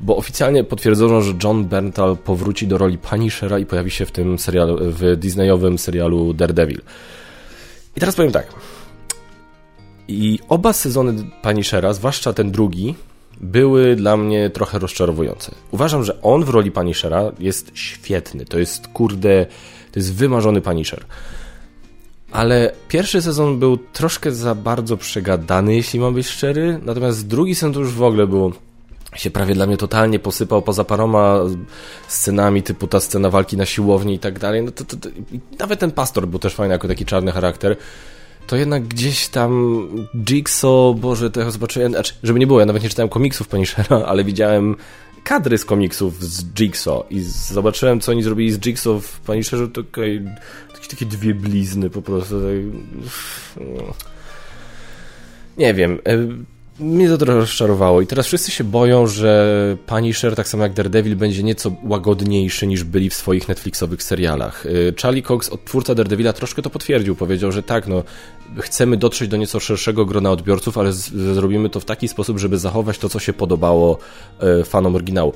Bo 0.00 0.16
oficjalnie 0.16 0.64
potwierdzono, 0.64 1.20
że 1.20 1.32
John 1.44 1.64
Berntal 1.64 2.16
powróci 2.16 2.66
do 2.66 2.78
roli 2.78 2.98
Punishera 2.98 3.58
i 3.58 3.66
pojawi 3.66 3.90
się 3.90 4.06
w 4.06 4.12
tym 4.12 4.38
serialu, 4.38 4.78
w 4.80 5.16
Disneyowym 5.16 5.78
serialu 5.78 6.34
Daredevil. 6.34 6.80
I 7.96 8.00
teraz 8.00 8.14
powiem 8.14 8.32
tak. 8.32 8.46
I 10.08 10.38
oba 10.48 10.72
sezony 10.72 11.30
Punishera, 11.42 11.92
zwłaszcza 11.92 12.32
ten 12.32 12.50
drugi, 12.50 12.94
były 13.40 13.96
dla 13.96 14.16
mnie 14.16 14.50
trochę 14.50 14.78
rozczarowujące. 14.78 15.54
Uważam, 15.70 16.04
że 16.04 16.22
on 16.22 16.44
w 16.44 16.48
roli 16.48 16.70
Punishera 16.70 17.32
jest 17.38 17.70
świetny. 17.74 18.44
To 18.44 18.58
jest, 18.58 18.88
kurde, 18.88 19.46
to 19.92 19.98
jest 19.98 20.14
wymarzony 20.14 20.60
Punisher. 20.60 21.04
Ale 22.32 22.72
pierwszy 22.88 23.22
sezon 23.22 23.58
był 23.58 23.76
troszkę 23.76 24.32
za 24.32 24.54
bardzo 24.54 24.96
przegadany, 24.96 25.74
jeśli 25.74 26.00
mam 26.00 26.14
być 26.14 26.26
szczery. 26.26 26.80
Natomiast 26.82 27.26
drugi 27.26 27.54
sezon 27.54 27.82
już 27.82 27.92
w 27.92 28.02
ogóle 28.02 28.26
było 28.26 28.52
się 29.14 29.30
prawie 29.30 29.54
dla 29.54 29.66
mnie 29.66 29.76
totalnie 29.76 30.18
posypał 30.18 30.62
poza 30.62 30.84
paroma 30.84 31.40
scenami, 32.08 32.62
typu 32.62 32.86
ta 32.86 33.00
scena 33.00 33.30
walki 33.30 33.56
na 33.56 33.66
siłowni 33.66 34.14
i 34.14 34.18
tak 34.18 34.38
dalej. 34.38 34.62
No 34.62 34.70
to, 34.70 34.84
to, 34.84 34.96
to, 34.96 35.08
nawet 35.58 35.80
ten 35.80 35.90
pastor 35.90 36.26
był 36.28 36.38
też 36.38 36.54
fajny 36.54 36.72
jako 36.72 36.88
taki 36.88 37.04
czarny 37.04 37.32
charakter 37.32 37.76
to 38.46 38.56
jednak 38.56 38.84
gdzieś 38.84 39.28
tam 39.28 39.80
Jigsaw, 40.14 40.96
Boże, 40.96 41.30
to 41.30 41.40
ja 41.40 41.50
zobaczyłem, 41.50 41.92
znaczy, 41.92 42.14
żeby 42.22 42.38
nie 42.38 42.46
było, 42.46 42.60
ja 42.60 42.66
nawet 42.66 42.82
nie 42.82 42.88
czytałem 42.88 43.08
komiksów 43.08 43.48
Punishera, 43.48 43.96
ale 44.06 44.24
widziałem 44.24 44.76
kadry 45.24 45.58
z 45.58 45.64
komiksów 45.64 46.24
z 46.24 46.44
Jigsaw 46.44 47.02
i 47.10 47.20
zobaczyłem, 47.20 48.00
co 48.00 48.12
oni 48.12 48.22
zrobili 48.22 48.52
z 48.52 48.58
Jigsaw 48.58 49.02
w 49.02 49.20
Punisherze, 49.20 49.68
to 49.68 49.82
takie, 49.82 50.22
takie 50.90 51.06
dwie 51.06 51.34
blizny 51.34 51.90
po 51.90 52.02
prostu. 52.02 52.40
Tak, 52.40 53.64
nie 55.58 55.74
wiem. 55.74 55.98
Mnie 56.80 57.08
to 57.08 57.18
trochę 57.18 57.38
rozczarowało 57.40 58.00
i 58.00 58.06
teraz 58.06 58.26
wszyscy 58.26 58.50
się 58.50 58.64
boją, 58.64 59.06
że 59.06 59.76
Punisher, 59.86 60.36
tak 60.36 60.48
samo 60.48 60.62
jak 60.62 60.72
Daredevil, 60.72 61.16
będzie 61.16 61.42
nieco 61.42 61.72
łagodniejszy 61.82 62.66
niż 62.66 62.84
byli 62.84 63.10
w 63.10 63.14
swoich 63.14 63.48
Netflixowych 63.48 64.02
serialach. 64.02 64.66
Y, 64.66 64.94
Charlie 65.02 65.22
Cox, 65.22 65.50
twórca 65.64 65.94
Daredevila, 65.94 66.32
troszkę 66.32 66.62
to 66.62 66.70
potwierdził. 66.70 67.16
Powiedział, 67.16 67.52
że 67.52 67.62
tak, 67.62 67.86
no, 67.86 68.02
chcemy 68.58 68.96
dotrzeć 68.96 69.28
do 69.28 69.36
nieco 69.36 69.60
szerszego 69.60 70.06
grona 70.06 70.30
odbiorców, 70.30 70.78
ale 70.78 70.92
zrobimy 70.92 71.70
to 71.70 71.80
w 71.80 71.84
taki 71.84 72.08
sposób, 72.08 72.38
żeby 72.38 72.58
zachować 72.58 72.98
to, 72.98 73.08
co 73.08 73.18
się 73.18 73.32
podobało 73.32 73.98
y, 74.60 74.64
fanom 74.64 74.94
oryginału 74.94 75.32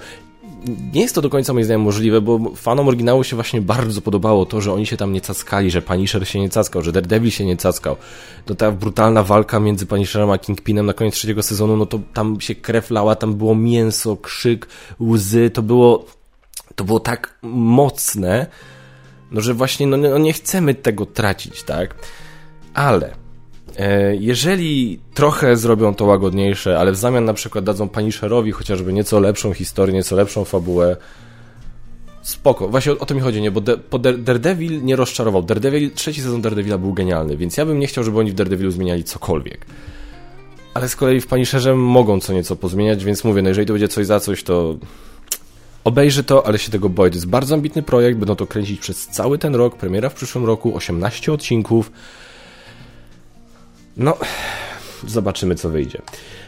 nie 0.93 1.01
jest 1.01 1.15
to 1.15 1.23
do 1.23 1.31
końca 1.31 1.53
moim 1.53 1.65
zdaniem 1.65 1.81
możliwe, 1.81 2.21
bo 2.21 2.39
fanom 2.57 2.89
oryginału 2.89 3.25
się 3.25 3.37
właśnie 3.37 3.61
bardzo 3.61 4.01
podobało 4.01 4.47
to, 4.47 4.61
że 4.61 4.73
oni 4.73 4.87
się 4.87 4.97
tam 4.97 5.13
nie 5.13 5.21
cackali, 5.21 5.71
że 5.71 5.83
Punisher 5.83 6.29
się 6.29 6.41
nie 6.41 6.49
cackał, 6.51 6.83
że 6.83 6.93
Daredevil 6.93 7.31
się 7.31 7.45
nie 7.45 7.57
cackał. 7.57 7.97
To 8.45 8.55
ta 8.55 8.73
brutalna 8.73 9.23
walka 9.23 9.61
między 9.61 9.87
Punisherem 9.87 10.31
a 10.31 10.39
Kingpinem 10.39 10.87
na 10.87 10.93
koniec 10.93 11.15
trzeciego 11.15 11.43
sezonu, 11.43 11.77
no 11.77 11.87
to 11.87 12.01
tam 12.15 12.41
się 12.41 12.55
krew 12.55 12.91
lała, 12.91 13.15
tam 13.15 13.35
było 13.35 13.55
mięso, 13.55 14.17
krzyk, 14.17 14.69
łzy, 15.01 15.51
to 15.51 15.63
było, 15.63 16.05
to 16.75 16.85
było 16.85 17.01
tak 17.01 17.39
mocne, 17.43 18.47
no 19.31 19.41
że 19.41 19.55
właśnie 19.55 19.87
no, 19.87 19.97
no 19.97 20.19
nie 20.19 20.33
chcemy 20.33 20.75
tego 20.75 21.07
tracić, 21.07 21.63
tak? 21.63 21.95
Ale 22.75 23.15
jeżeli 24.19 25.01
trochę 25.15 25.57
zrobią 25.57 25.95
to 25.95 26.05
łagodniejsze, 26.05 26.79
ale 26.79 26.93
w 26.93 26.97
zamian 26.97 27.25
na 27.25 27.35
przykład 27.35 27.65
dadzą 27.65 27.89
Punisherowi 27.89 28.53
chociażby 28.53 28.93
nieco 28.93 29.21
lepszą 29.21 29.53
historię, 29.53 29.95
nieco 29.95 30.17
lepszą 30.17 30.45
fabułę, 30.45 30.97
spoko. 32.23 32.69
Właśnie 32.69 32.93
o, 32.93 32.99
o 32.99 33.07
to 33.07 33.15
mi 33.15 33.21
chodzi, 33.21 33.43
nie? 33.43 33.51
Bo, 33.51 33.61
de, 33.61 33.77
bo 33.91 33.99
Daredevil 33.99 34.85
nie 34.85 34.97
rozczarował. 34.97 35.43
Daredevil, 35.43 35.91
trzeci 35.91 36.23
sezon 36.23 36.43
Daredevila 36.43 36.79
był 36.79 36.93
genialny, 36.93 37.37
więc 37.37 37.57
ja 37.57 37.67
bym 37.67 37.79
nie 37.79 37.87
chciał, 37.87 38.05
żeby 38.05 38.19
oni 38.19 38.31
w 38.31 38.35
Daredevilu 38.35 38.71
zmieniali 38.71 39.05
cokolwiek. 39.05 39.67
Ale 40.75 40.89
z 40.89 40.97
kolei 40.97 41.21
w 41.21 41.27
Punisherze 41.27 41.75
mogą 41.75 42.21
co 42.21 42.33
nieco 42.33 42.57
pozmieniać, 42.57 43.05
więc 43.05 43.25
mówię, 43.25 43.43
no 43.43 43.49
jeżeli 43.49 43.67
to 43.67 43.73
będzie 43.73 43.89
coś 43.89 44.07
za 44.07 44.21
coś, 44.21 44.43
to 44.43 44.77
obejrzę 45.85 46.25
to, 46.25 46.47
ale 46.47 46.59
się 46.59 46.71
tego 46.71 46.89
boję. 46.89 47.11
To 47.11 47.17
jest 47.17 47.29
bardzo 47.29 47.55
ambitny 47.55 47.83
projekt, 47.83 48.19
będą 48.19 48.37
to 48.37 48.47
kręcić 48.47 48.81
przez 48.81 49.07
cały 49.07 49.39
ten 49.39 49.55
rok, 49.55 49.77
premiera 49.77 50.09
w 50.09 50.15
przyszłym 50.15 50.45
roku, 50.45 50.77
18 50.77 51.33
odcinków. 51.33 51.91
No, 53.99 54.17
zobaczymy 55.07 55.55
co 55.55 55.71
wyjdzie. 55.71 56.03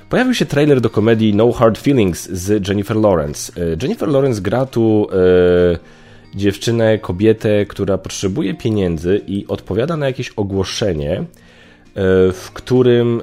Pojawił 0.08 0.34
się 0.34 0.46
trailer 0.46 0.80
do 0.80 0.90
komedii 0.90 1.34
No 1.34 1.52
Hard 1.52 1.78
Feelings 1.78 2.30
z 2.30 2.68
Jennifer 2.68 2.96
Lawrence. 2.96 3.52
E, 3.56 3.76
Jennifer 3.82 4.08
Lawrence 4.08 4.40
gra 4.40 4.66
tu 4.66 5.06
e, 5.12 5.78
dziewczynę, 6.34 6.98
kobietę, 6.98 7.66
która 7.66 7.98
potrzebuje 7.98 8.54
pieniędzy 8.54 9.20
i 9.26 9.46
odpowiada 9.46 9.96
na 9.96 10.06
jakieś 10.06 10.30
ogłoszenie, 10.30 11.12
e, 11.18 11.24
w 12.32 12.50
którym 12.54 13.22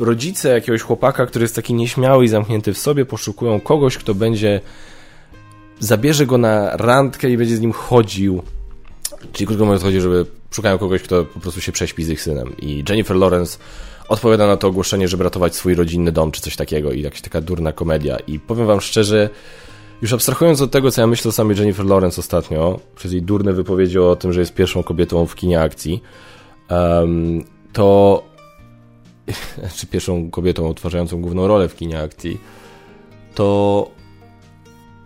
rodzice 0.00 0.48
jakiegoś 0.48 0.82
chłopaka, 0.82 1.26
który 1.26 1.42
jest 1.42 1.56
taki 1.56 1.74
nieśmiały 1.74 2.24
i 2.24 2.28
zamknięty 2.28 2.72
w 2.72 2.78
sobie, 2.78 3.04
poszukują 3.04 3.60
kogoś, 3.60 3.98
kto 3.98 4.14
będzie 4.14 4.60
zabierze 5.78 6.26
go 6.26 6.38
na 6.38 6.76
randkę 6.76 7.30
i 7.30 7.36
będzie 7.36 7.56
z 7.56 7.60
nim 7.60 7.72
chodził. 7.72 8.42
Czyli 9.32 9.46
krótko 9.46 9.64
mówiąc 9.64 9.82
chodzi, 9.82 10.00
żeby 10.00 10.26
szukają 10.50 10.78
kogoś, 10.78 11.02
kto 11.02 11.24
po 11.24 11.40
prostu 11.40 11.60
się 11.60 11.72
prześpi 11.72 12.04
z 12.04 12.08
ich 12.08 12.22
synem. 12.22 12.56
I 12.58 12.84
Jennifer 12.88 13.16
Lawrence 13.16 13.58
odpowiada 14.08 14.46
na 14.46 14.56
to 14.56 14.68
ogłoszenie, 14.68 15.08
żeby 15.08 15.24
ratować 15.24 15.54
swój 15.54 15.74
rodzinny 15.74 16.12
dom, 16.12 16.32
czy 16.32 16.40
coś 16.40 16.56
takiego. 16.56 16.92
I 16.92 17.02
jakaś 17.02 17.20
taka 17.20 17.40
durna 17.40 17.72
komedia. 17.72 18.16
I 18.26 18.38
powiem 18.38 18.66
wam 18.66 18.80
szczerze, 18.80 19.30
już 20.02 20.12
abstrahując 20.12 20.60
od 20.60 20.70
tego, 20.70 20.90
co 20.90 21.00
ja 21.00 21.06
myślę 21.06 21.28
o 21.28 21.32
samej 21.32 21.56
Jennifer 21.56 21.86
Lawrence 21.86 22.20
ostatnio, 22.20 22.80
przez 22.96 23.12
jej 23.12 23.22
durne 23.22 23.52
wypowiedzi 23.52 23.98
o 23.98 24.16
tym, 24.16 24.32
że 24.32 24.40
jest 24.40 24.54
pierwszą 24.54 24.82
kobietą 24.82 25.26
w 25.26 25.34
kinie 25.34 25.60
akcji, 25.60 26.02
um, 26.70 27.44
to 27.72 28.22
czy 29.76 29.86
pierwszą 29.86 30.30
kobietą 30.30 30.68
odtwarzającą 30.68 31.20
główną 31.20 31.48
rolę 31.48 31.68
w 31.68 31.76
kinie 31.76 32.00
akcji, 32.00 32.40
to 33.34 33.90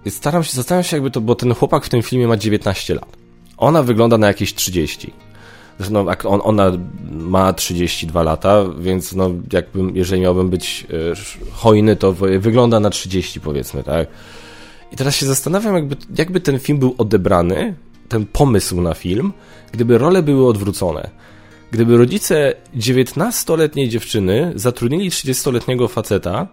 staram 0.08 0.44
się, 0.44 0.52
zastanawiam 0.52 0.84
się 0.84 0.96
jakby 0.96 1.10
to, 1.10 1.20
bo 1.20 1.34
ten 1.34 1.54
chłopak 1.54 1.84
w 1.84 1.88
tym 1.88 2.02
filmie 2.02 2.28
ma 2.28 2.36
19 2.36 2.94
lat. 2.94 3.19
Ona 3.60 3.82
wygląda 3.82 4.18
na 4.18 4.26
jakieś 4.26 4.54
30. 4.54 5.12
No, 5.90 6.06
on, 6.24 6.40
ona 6.44 6.72
ma 7.10 7.52
32 7.52 8.22
lata, 8.22 8.64
więc 8.78 9.14
no, 9.14 9.30
jakbym, 9.52 9.96
jeżeli 9.96 10.22
miałbym 10.22 10.50
być 10.50 10.86
e, 10.90 11.52
hojny, 11.52 11.96
to 11.96 12.12
wygląda 12.38 12.80
na 12.80 12.90
30 12.90 13.40
powiedzmy, 13.40 13.82
tak? 13.82 14.08
I 14.92 14.96
teraz 14.96 15.16
się 15.16 15.26
zastanawiam, 15.26 15.74
jakby, 15.74 15.96
jakby 16.18 16.40
ten 16.40 16.58
film 16.58 16.78
był 16.78 16.94
odebrany, 16.98 17.74
ten 18.08 18.26
pomysł 18.26 18.80
na 18.80 18.94
film, 18.94 19.32
gdyby 19.72 19.98
role 19.98 20.22
były 20.22 20.46
odwrócone. 20.46 21.10
Gdyby 21.70 21.96
rodzice 21.96 22.54
19-letniej 22.76 23.88
dziewczyny 23.88 24.52
zatrudnili 24.54 25.10
30-letniego 25.10 25.88
faceta, 25.88 26.48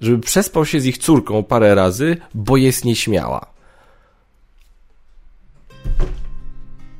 żeby 0.00 0.18
przespał 0.18 0.66
się 0.66 0.80
z 0.80 0.86
ich 0.86 0.98
córką 0.98 1.42
parę 1.42 1.74
razy, 1.74 2.16
bo 2.34 2.56
jest 2.56 2.84
nieśmiała. 2.84 3.52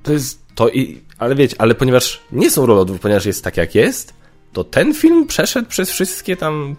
To 0.03 0.13
jest 0.13 0.43
to 0.55 0.69
i 0.69 1.01
ale 1.19 1.35
wiecie, 1.35 1.57
ale 1.59 1.75
ponieważ 1.75 2.21
nie 2.33 2.51
są 2.51 2.67
rolodów, 2.67 3.01
ponieważ 3.01 3.27
jest 3.27 3.45
tak 3.45 3.57
jak 3.57 3.75
jest, 3.75 4.15
to 4.53 4.65
ten 4.65 4.95
film 4.95 5.27
przeszedł 5.27 5.69
przez 5.69 5.91
wszystkie 5.91 6.37
tam 6.37 6.77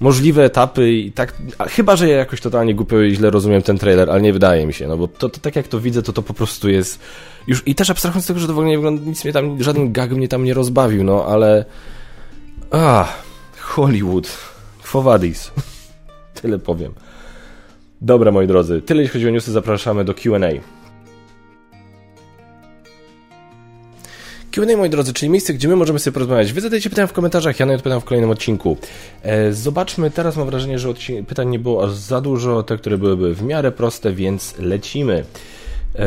możliwe 0.00 0.44
etapy 0.44 0.92
i 0.92 1.12
tak, 1.12 1.34
chyba, 1.68 1.96
że 1.96 2.08
ja 2.08 2.16
jakoś 2.16 2.40
totalnie 2.40 2.74
głupio 2.74 3.00
i 3.00 3.14
źle 3.14 3.30
rozumiem 3.30 3.62
ten 3.62 3.78
trailer, 3.78 4.10
ale 4.10 4.20
nie 4.20 4.32
wydaje 4.32 4.66
mi 4.66 4.72
się, 4.72 4.88
no 4.88 4.96
bo 4.96 5.08
to, 5.08 5.28
to 5.28 5.40
tak 5.40 5.56
jak 5.56 5.68
to 5.68 5.80
widzę, 5.80 6.02
to 6.02 6.12
to 6.12 6.22
po 6.22 6.34
prostu 6.34 6.68
jest 6.68 7.00
już 7.46 7.62
i 7.66 7.74
też 7.74 7.90
abstrahując 7.90 8.24
z 8.24 8.28
tego, 8.28 8.40
że 8.40 8.46
to 8.46 8.52
w 8.52 8.56
ogóle 8.56 8.70
nie 8.70 8.78
wygląda, 8.78 9.02
nic 9.04 9.24
mnie 9.24 9.32
tam, 9.32 9.62
żaden 9.62 9.92
gag 9.92 10.10
mnie 10.10 10.28
tam 10.28 10.44
nie 10.44 10.54
rozbawił, 10.54 11.04
no 11.04 11.24
ale 11.26 11.64
ah, 12.70 13.08
Hollywood, 13.60 14.28
Fowadis, 14.82 15.50
tyle 16.42 16.58
powiem. 16.58 16.92
Dobra, 18.00 18.32
moi 18.32 18.46
drodzy, 18.46 18.82
tyle 18.82 19.02
jeśli 19.02 19.12
chodzi 19.12 19.28
o 19.28 19.30
newsy, 19.30 19.52
zapraszamy 19.52 20.04
do 20.04 20.14
Q&A. 20.14 20.75
Q&A, 24.56 24.76
moi 24.76 24.90
drodzy, 24.90 25.12
czyli 25.12 25.30
miejsce, 25.30 25.54
gdzie 25.54 25.68
my 25.68 25.76
możemy 25.76 25.98
sobie 25.98 26.14
porozmawiać. 26.14 26.52
Wy 26.52 26.60
zadajcie 26.60 26.90
pytania 26.90 27.06
w 27.06 27.12
komentarzach, 27.12 27.60
ja 27.60 27.66
na 27.66 27.72
nie 27.72 27.76
odpowiadam 27.76 28.00
w 28.00 28.04
kolejnym 28.04 28.30
odcinku. 28.30 28.76
E, 29.22 29.52
zobaczmy, 29.52 30.10
teraz 30.10 30.36
mam 30.36 30.46
wrażenie, 30.46 30.78
że 30.78 30.94
pytań 31.26 31.48
nie 31.48 31.58
było 31.58 31.84
aż 31.84 31.92
za 31.92 32.20
dużo, 32.20 32.62
te, 32.62 32.76
które 32.76 32.98
byłyby 32.98 33.34
w 33.34 33.42
miarę 33.42 33.72
proste, 33.72 34.12
więc 34.12 34.58
lecimy. 34.58 35.24
E, 35.94 36.04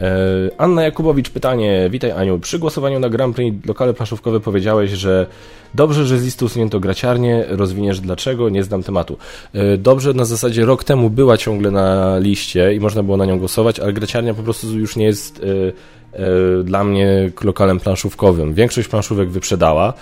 e, 0.00 0.50
Anna 0.58 0.82
Jakubowicz, 0.82 1.30
pytanie. 1.30 1.88
Witaj 1.90 2.10
Aniu. 2.10 2.38
Przy 2.38 2.58
głosowaniu 2.58 2.98
na 2.98 3.08
Grand 3.08 3.36
Prix 3.36 3.66
lokale 3.66 3.94
planszówkowe 3.94 4.40
powiedziałeś, 4.40 4.90
że 4.90 5.26
dobrze, 5.74 6.06
że 6.06 6.18
z 6.18 6.24
listy 6.24 6.44
usunięto 6.44 6.80
graciarnię. 6.80 7.44
Rozwiniesz 7.48 8.00
dlaczego? 8.00 8.48
Nie 8.48 8.64
znam 8.64 8.82
tematu. 8.82 9.16
E, 9.52 9.76
dobrze, 9.76 10.14
na 10.14 10.24
zasadzie 10.24 10.64
rok 10.64 10.84
temu 10.84 11.10
była 11.10 11.36
ciągle 11.36 11.70
na 11.70 12.18
liście 12.18 12.74
i 12.74 12.80
można 12.80 13.02
było 13.02 13.16
na 13.16 13.24
nią 13.24 13.38
głosować, 13.38 13.80
ale 13.80 13.92
graciarnia 13.92 14.34
po 14.34 14.42
prostu 14.42 14.78
już 14.78 14.96
nie 14.96 15.04
jest 15.04 15.38
e, 15.38 16.01
dla 16.64 16.84
mnie 16.84 17.30
lokalem 17.44 17.80
planszówkowym. 17.80 18.54
Większość 18.54 18.88
planszówek 18.88 19.30
wyprzedała. 19.30 19.92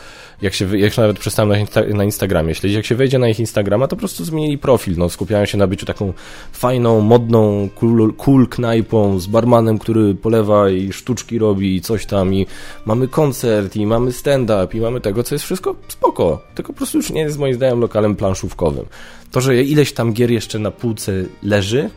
Jak 0.43 0.55
się, 0.55 0.79
jak 0.79 0.97
nawet 0.97 1.19
przestałem 1.19 1.67
na 1.95 2.05
Instagramie 2.05 2.55
śledzić, 2.55 2.77
jak 2.77 2.87
się 2.87 2.95
wejdzie 2.95 3.19
na 3.19 3.29
ich 3.29 3.41
Instagrama, 3.41 3.89
to 3.89 3.97
po 3.97 4.01
prostu 4.01 4.25
zmienili 4.25 4.59
profil. 4.59 4.95
No, 4.97 5.09
skupiają 5.09 5.45
się 5.45 5.59
na 5.59 5.67
byciu 5.67 5.87
taką 5.87 6.13
fajną, 6.53 7.01
modną, 7.01 7.69
cool, 7.75 8.15
cool 8.15 8.49
knajpą 8.49 9.19
z 9.19 9.27
barmanem, 9.27 9.79
który 9.79 10.15
polewa 10.15 10.71
i 10.71 10.93
sztuczki 10.93 11.39
robi 11.39 11.77
i 11.77 11.81
coś 11.81 12.07
tam 12.07 12.35
i 12.35 12.47
mamy 12.87 13.09
koncert 13.09 13.77
i 13.77 13.87
mamy 13.87 14.13
stand-up 14.13 14.69
i 14.73 14.81
mamy 14.81 15.01
tego, 15.01 15.23
co 15.23 15.35
jest 15.35 15.45
wszystko 15.45 15.75
spoko. 15.89 16.43
Tylko 16.55 16.73
po 16.73 16.77
prostu 16.77 16.99
już 16.99 17.11
nie 17.11 17.21
jest 17.21 17.39
moim 17.39 17.55
zdaniem 17.55 17.81
lokalem 17.81 18.17
planszówkowym. 18.17 18.85
To, 19.31 19.41
że 19.41 19.63
ileś 19.65 19.93
tam 19.93 20.13
gier 20.13 20.31
jeszcze 20.31 20.59
na 20.59 20.71
półce 20.71 21.13
leży, 21.43 21.91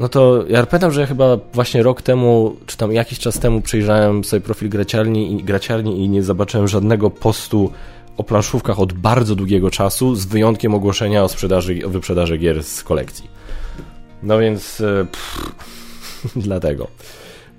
no 0.00 0.08
to 0.08 0.44
ja 0.48 0.66
pamiętam, 0.66 0.92
że 0.92 1.06
chyba 1.06 1.36
właśnie 1.52 1.82
rok 1.82 2.02
temu, 2.02 2.56
czy 2.66 2.76
tam 2.76 2.92
jakiś 2.92 3.18
czas 3.18 3.38
temu 3.38 3.60
przejrzałem 3.60 4.24
sobie 4.24 4.40
profil 4.40 4.68
graciarni 4.68 5.32
i, 5.32 5.44
graciarni 5.44 6.04
i 6.04 6.08
nie 6.08 6.22
zobaczyłem 6.22 6.68
żadnego 6.68 7.10
postu 7.10 7.72
o 8.16 8.24
planszówkach 8.24 8.80
od 8.80 8.92
bardzo 8.92 9.34
długiego 9.34 9.70
czasu, 9.70 10.14
z 10.14 10.24
wyjątkiem 10.24 10.74
ogłoszenia 10.74 11.24
o 11.24 11.28
sprzedaży, 11.28 11.86
o 11.86 11.88
wyprzedaży 11.88 12.38
gier 12.38 12.64
z 12.64 12.82
kolekcji. 12.82 13.30
No 14.22 14.38
więc 14.38 14.80
e, 14.80 15.06
pff, 15.12 15.52
dlatego. 16.46 16.86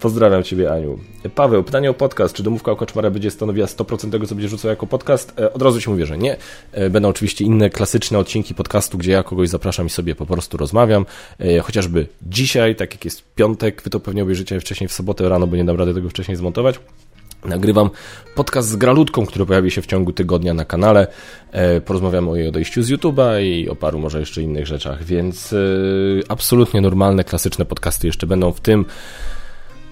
Pozdrawiam 0.01 0.43
Ciebie, 0.43 0.71
Aniu. 0.71 0.99
Paweł, 1.35 1.63
pytanie 1.63 1.89
o 1.89 1.93
podcast. 1.93 2.35
Czy 2.35 2.43
domówka 2.43 2.71
o 2.71 2.75
Koczmara 2.75 3.11
będzie 3.11 3.31
stanowiła 3.31 3.67
100% 3.67 4.11
tego, 4.11 4.27
co 4.27 4.35
będzie 4.35 4.49
rzucał 4.49 4.69
jako 4.69 4.87
podcast? 4.87 5.33
E, 5.39 5.53
od 5.53 5.61
razu 5.61 5.81
Ci 5.81 5.89
mówię, 5.89 6.05
że 6.05 6.17
nie. 6.17 6.37
E, 6.71 6.89
będą 6.89 7.09
oczywiście 7.09 7.45
inne 7.45 7.69
klasyczne 7.69 8.19
odcinki 8.19 8.55
podcastu, 8.55 8.97
gdzie 8.97 9.11
ja 9.11 9.23
kogoś 9.23 9.49
zapraszam 9.49 9.87
i 9.87 9.89
sobie 9.89 10.15
po 10.15 10.25
prostu 10.25 10.57
rozmawiam. 10.57 11.05
E, 11.39 11.59
chociażby 11.59 12.07
dzisiaj, 12.21 12.75
tak 12.75 12.93
jak 12.93 13.05
jest 13.05 13.23
piątek, 13.35 13.81
Wy 13.81 13.89
to 13.89 13.99
pewnie 13.99 14.23
obejrzycie 14.23 14.59
wcześniej 14.59 14.87
w 14.87 14.93
sobotę 14.93 15.29
rano, 15.29 15.47
bo 15.47 15.55
nie 15.55 15.65
dam 15.65 15.77
rady 15.77 15.93
tego 15.93 16.09
wcześniej 16.09 16.37
zmontować. 16.37 16.79
Nagrywam 17.45 17.89
podcast 18.35 18.69
z 18.69 18.75
Gralutką, 18.75 19.25
który 19.25 19.45
pojawi 19.45 19.71
się 19.71 19.81
w 19.81 19.85
ciągu 19.85 20.13
tygodnia 20.13 20.53
na 20.53 20.65
kanale. 20.65 21.07
Porozmawiamy 21.85 22.29
o 22.29 22.35
jej 22.35 22.47
odejściu 22.47 22.83
z 22.83 22.89
YouTube'a 22.91 23.43
i 23.43 23.69
o 23.69 23.75
paru 23.75 23.99
może 23.99 24.19
jeszcze 24.19 24.41
innych 24.41 24.67
rzeczach, 24.67 25.03
więc 25.03 25.55
absolutnie 26.27 26.81
normalne, 26.81 27.23
klasyczne 27.23 27.65
podcasty 27.65 28.07
jeszcze 28.07 28.27
będą 28.27 28.51
w 28.51 28.59
tym 28.59 28.85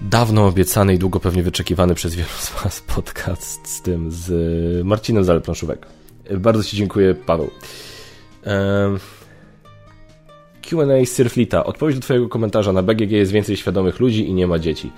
dawno 0.00 0.46
obiecany 0.46 0.94
i 0.94 0.98
długo 0.98 1.20
pewnie 1.20 1.42
wyczekiwany 1.42 1.94
przez 1.94 2.14
wielu 2.14 2.28
z 2.28 2.62
Was 2.62 2.80
podcast 2.80 3.68
z 3.68 3.82
tym, 3.82 4.10
z 4.10 4.86
Marcinem 4.86 5.24
Zaleplanszówek. 5.24 5.86
Bardzo 6.38 6.64
Ci 6.64 6.76
dziękuję, 6.76 7.14
Paweł. 7.14 7.50
Q&A 10.62 11.04
Sirflita. 11.06 11.64
Odpowiedź 11.64 11.96
do 11.96 12.02
Twojego 12.02 12.28
komentarza. 12.28 12.72
Na 12.72 12.82
BGG 12.82 13.10
jest 13.10 13.32
więcej 13.32 13.56
świadomych 13.56 14.00
ludzi 14.00 14.28
i 14.28 14.34
nie 14.34 14.46
ma 14.46 14.58
dzieci. 14.58 14.90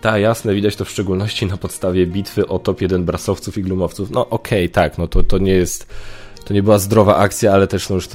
Ta, 0.00 0.18
jasne, 0.18 0.54
widać 0.54 0.76
to 0.76 0.84
w 0.84 0.90
szczególności 0.90 1.46
na 1.46 1.56
podstawie 1.56 2.06
bitwy 2.06 2.48
o 2.48 2.58
top 2.58 2.80
1 2.80 3.04
brasowców 3.04 3.58
i 3.58 3.62
glumowców. 3.62 4.10
No 4.10 4.28
okej, 4.28 4.64
okay, 4.64 4.68
tak, 4.68 4.98
no 4.98 5.08
to, 5.08 5.22
to 5.22 5.38
nie 5.38 5.52
jest, 5.52 5.86
to 6.44 6.54
nie 6.54 6.62
była 6.62 6.78
zdrowa 6.78 7.16
akcja, 7.16 7.52
ale 7.52 7.66
też 7.66 7.88
no 7.88 7.94
już 7.94 8.08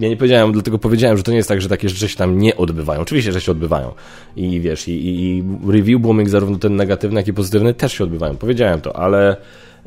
ja 0.00 0.08
nie 0.08 0.16
powiedziałem, 0.16 0.52
dlatego 0.52 0.78
powiedziałem, 0.78 1.16
że 1.16 1.22
to 1.22 1.30
nie 1.30 1.36
jest 1.36 1.48
tak, 1.48 1.60
że 1.60 1.68
takie 1.68 1.88
rzeczy 1.88 2.08
się 2.08 2.16
tam 2.16 2.38
nie 2.38 2.56
odbywają. 2.56 3.00
Oczywiście, 3.00 3.32
że 3.32 3.40
się 3.40 3.52
odbywają. 3.52 3.92
I 4.36 4.60
wiesz, 4.60 4.88
i, 4.88 4.92
i 4.92 5.44
review 5.68 6.00
booming, 6.00 6.28
zarówno 6.28 6.58
ten 6.58 6.76
negatywny, 6.76 7.20
jak 7.20 7.28
i 7.28 7.32
pozytywny, 7.32 7.74
też 7.74 7.92
się 7.92 8.04
odbywają. 8.04 8.36
Powiedziałem 8.36 8.80
to, 8.80 8.96
ale 8.96 9.36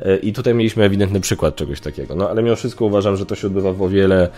e, 0.00 0.16
i 0.16 0.32
tutaj 0.32 0.54
mieliśmy 0.54 0.84
ewidentny 0.84 1.20
przykład 1.20 1.56
czegoś 1.56 1.80
takiego. 1.80 2.14
No 2.14 2.30
ale 2.30 2.42
mimo 2.42 2.56
wszystko 2.56 2.84
uważam, 2.84 3.16
że 3.16 3.26
to 3.26 3.34
się 3.34 3.46
odbywa 3.46 3.72
w 3.72 3.82
o 3.82 3.88
wiele. 3.88 4.28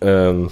Um, 0.00 0.48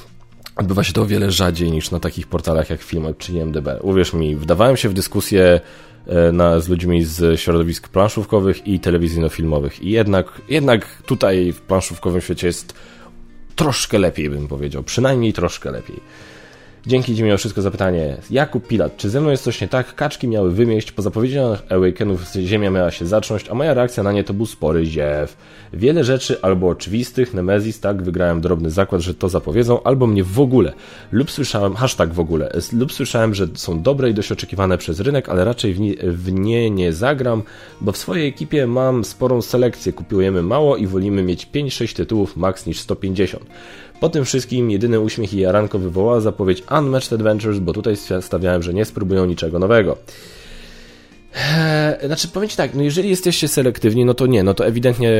odbywa 0.57 0.85
się 0.85 0.93
to 0.93 1.03
o 1.03 1.07
wiele 1.07 1.31
rzadziej 1.31 1.73
niż 1.73 1.91
na 1.91 2.01
takich 2.01 2.27
portalach 2.27 2.71
jak 2.71 2.83
Filmek 2.83 3.17
czy 3.19 3.33
IMDb. 3.33 3.69
Uwierz 3.83 4.13
mi, 4.13 4.37
wdawałem 4.37 4.77
się 4.77 4.89
w 4.89 4.95
dyskusję 4.95 5.61
e, 6.07 6.33
na, 6.33 6.61
z 6.61 6.69
ludźmi 6.69 7.05
z 7.05 7.41
środowisk 7.41 7.89
planszówkowych 7.89 8.67
i 8.67 8.81
telewizyjno-filmowych. 8.81 9.83
I 9.83 9.91
jednak, 9.91 10.41
jednak 10.49 11.03
tutaj 11.07 11.53
w 11.53 11.61
planszówkowym 11.61 12.21
świecie 12.21 12.47
jest 12.47 12.75
troszkę 13.57 13.99
lepiej, 13.99 14.31
bym 14.31 14.49
powiedział. 14.49 14.83
Przynajmniej 14.83 15.33
troszkę 15.33 15.71
lepiej. 15.71 16.01
Dzięki 16.87 17.17
Ci 17.17 17.23
mimo 17.23 17.37
wszystko 17.37 17.63
zapytanie. 17.63 18.17
Jakub 18.31 18.67
Pilat, 18.67 18.97
czy 18.97 19.11
ze 19.11 19.21
mną 19.21 19.31
jest 19.31 19.45
coś 19.45 19.61
nie 19.61 19.69
tak? 19.69 19.95
Kaczki 19.95 20.29
miały 20.29 20.51
wymieść, 20.51 20.93
po 20.93 21.03
zapowiedziach 21.03 21.63
Awakenów 21.69 22.33
Ziemia 22.33 22.71
miała 22.71 22.91
się 22.91 23.07
zacząć, 23.07 23.49
a 23.49 23.55
moja 23.55 23.75
reakcja 23.75 24.03
na 24.03 24.13
nie 24.13 24.25
to 24.25 24.35
był 24.35 24.47
spory 24.47 24.87
ziew. 24.87 25.37
Wiele 25.73 26.05
rzeczy 26.05 26.43
albo 26.43 26.69
oczywistych, 26.69 27.35
Nemezis, 27.35 27.81
tak, 27.81 28.03
wygrałem 28.03 28.41
drobny 28.41 28.71
zakład, 28.71 29.01
że 29.01 29.15
to 29.15 29.29
zapowiedzą, 29.29 29.83
albo 29.83 30.07
mnie 30.07 30.25
w 30.25 30.41
ogóle, 30.41 30.73
lub 31.13 31.31
słyszałem, 31.31 31.75
hashtag 31.75 32.15
w 32.15 32.21
ogóle, 32.21 32.53
lub 32.73 32.93
słyszałem, 32.93 33.35
że 33.35 33.47
są 33.55 33.83
dobre 33.83 34.11
i 34.11 34.15
dość 34.15 34.33
oczekiwane 34.33 34.79
przez 34.79 35.01
rynek, 35.01 35.29
ale 35.29 35.45
raczej 35.45 35.75
w 35.75 35.81
nie, 35.81 35.95
w 36.03 36.33
nie 36.33 36.71
nie 36.71 36.93
zagram, 36.93 37.43
bo 37.81 37.93
w 37.93 37.97
swojej 37.97 38.29
ekipie 38.29 38.67
mam 38.67 39.05
sporą 39.05 39.43
selekcję, 39.43 39.93
kupujemy 39.93 40.43
mało 40.43 40.77
i 40.77 40.87
wolimy 40.87 41.23
mieć 41.23 41.49
5-6 41.55 41.97
tytułów 41.97 42.37
max 42.37 42.67
niż 42.67 42.81
150. 42.81 43.45
Po 44.03 44.09
tym 44.09 44.25
wszystkim 44.25 44.71
jedyny 44.71 45.01
uśmiech 45.01 45.35
i 45.35 45.39
jaranko 45.41 45.79
wywołała 45.79 46.21
zapowiedź 46.21 46.63
Unmatched 46.79 47.13
Adventures, 47.13 47.59
bo 47.59 47.73
tutaj 47.73 47.95
stawiałem, 48.21 48.63
że 48.63 48.75
nie 48.75 48.85
spróbują 48.85 49.27
niczego 49.27 49.59
nowego. 49.59 49.97
Eee, 51.57 52.07
znaczy, 52.07 52.29
powiem 52.29 52.49
Ci 52.49 52.57
tak, 52.57 52.75
no 52.75 52.83
jeżeli 52.83 53.11
jesteście 53.11 53.49
selektywni, 53.49 54.05
no 54.05 54.15
to 54.15 54.27
nie, 54.27 54.43
no 54.43 54.55
to 54.55 54.67
ewidentnie 54.67 55.13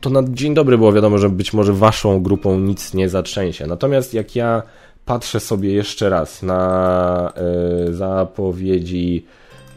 to 0.00 0.10
na 0.10 0.22
dzień 0.28 0.54
dobry 0.54 0.78
było 0.78 0.92
wiadomo, 0.92 1.18
że 1.18 1.28
być 1.28 1.52
może 1.52 1.72
waszą 1.72 2.22
grupą 2.22 2.58
nic 2.58 2.94
nie 2.94 3.08
zatrzęsie. 3.08 3.66
Natomiast 3.66 4.14
jak 4.14 4.36
ja 4.36 4.62
patrzę 5.04 5.40
sobie 5.40 5.72
jeszcze 5.72 6.10
raz 6.10 6.42
na 6.42 7.32
e, 7.88 7.92
zapowiedzi 7.92 9.24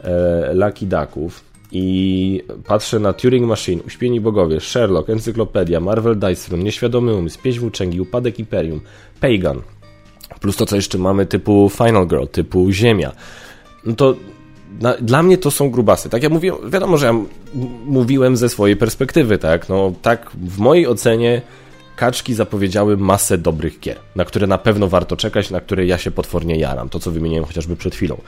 e, 0.04 0.54
Lucky 0.54 0.86
Ducków, 0.86 1.44
i 1.74 2.42
patrzę 2.66 2.98
na 2.98 3.12
Turing 3.12 3.46
Machine, 3.46 3.82
Uśpieni 3.86 4.20
Bogowie, 4.20 4.60
Sherlock, 4.60 5.10
Encyklopedia, 5.10 5.80
Marvel 5.80 6.18
Dice 6.18 6.50
Room, 6.50 6.62
Nieświadomy 6.62 7.14
Umysł, 7.14 7.38
Pieśń 7.42 7.60
Włóczęgi, 7.60 8.00
Upadek 8.00 8.38
Imperium, 8.38 8.80
Pagan, 9.20 9.60
plus 10.40 10.56
to, 10.56 10.66
co 10.66 10.76
jeszcze 10.76 10.98
mamy 10.98 11.26
typu 11.26 11.70
Final 11.76 12.06
Girl, 12.06 12.26
typu 12.26 12.70
Ziemia, 12.70 13.12
no 13.86 13.94
to 13.94 14.14
na, 14.80 14.96
dla 14.96 15.22
mnie 15.22 15.38
to 15.38 15.50
są 15.50 15.70
grubasy. 15.70 16.10
Tak 16.10 16.22
jak 16.22 16.32
mówiłem, 16.32 16.70
wiadomo, 16.70 16.96
że 16.96 17.06
ja 17.06 17.14
mówiłem 17.86 18.36
ze 18.36 18.48
swojej 18.48 18.76
perspektywy, 18.76 19.38
tak? 19.38 19.68
No 19.68 19.92
tak, 20.02 20.30
w 20.34 20.58
mojej 20.58 20.86
ocenie 20.86 21.42
kaczki 21.96 22.34
zapowiedziały 22.34 22.96
masę 22.96 23.38
dobrych 23.38 23.80
gier, 23.80 23.98
na 24.16 24.24
które 24.24 24.46
na 24.46 24.58
pewno 24.58 24.88
warto 24.88 25.16
czekać, 25.16 25.50
na 25.50 25.60
które 25.60 25.86
ja 25.86 25.98
się 25.98 26.10
potwornie 26.10 26.56
jaram. 26.56 26.88
To, 26.88 26.98
co 26.98 27.10
wymieniłem 27.10 27.44
chociażby 27.44 27.76
przed 27.76 27.94
chwilą. 27.94 28.20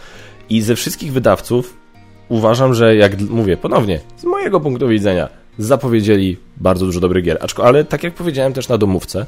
I 0.50 0.62
ze 0.62 0.76
wszystkich 0.76 1.12
wydawców 1.12 1.85
uważam, 2.28 2.74
że 2.74 2.96
jak 2.96 3.20
mówię 3.20 3.56
ponownie, 3.56 4.00
z 4.16 4.24
mojego 4.24 4.60
punktu 4.60 4.88
widzenia, 4.88 5.28
zapowiedzieli 5.58 6.36
bardzo 6.56 6.86
dużo 6.86 7.00
dobrych 7.00 7.24
gier. 7.24 7.38
Aczko, 7.40 7.64
ale 7.64 7.84
tak 7.84 8.02
jak 8.02 8.14
powiedziałem 8.14 8.52
też 8.52 8.68
na 8.68 8.78
domówce, 8.78 9.26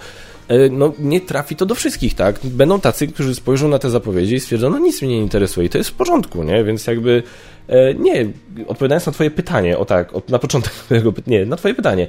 e, 0.48 0.68
no 0.68 0.92
nie 0.98 1.20
trafi 1.20 1.56
to 1.56 1.66
do 1.66 1.74
wszystkich, 1.74 2.14
tak? 2.14 2.40
Będą 2.44 2.80
tacy, 2.80 3.06
którzy 3.08 3.34
spojrzą 3.34 3.68
na 3.68 3.78
te 3.78 3.90
zapowiedzi 3.90 4.34
i 4.34 4.40
stwierdzą, 4.40 4.70
no 4.70 4.78
nic 4.78 5.02
mnie 5.02 5.10
nie 5.10 5.22
interesuje 5.22 5.66
i 5.66 5.70
to 5.70 5.78
jest 5.78 5.90
w 5.90 5.94
porządku, 5.94 6.44
nie? 6.44 6.64
Więc 6.64 6.86
jakby 6.86 7.22
e, 7.68 7.94
nie, 7.94 8.26
odpowiadając 8.66 9.06
na 9.06 9.12
twoje 9.12 9.30
pytanie, 9.30 9.78
o 9.78 9.84
tak, 9.84 10.12
na 10.28 10.38
początek 10.38 10.72
twojego 10.84 11.12
nie, 11.26 11.46
na 11.46 11.56
twoje 11.56 11.74
pytanie, 11.74 12.08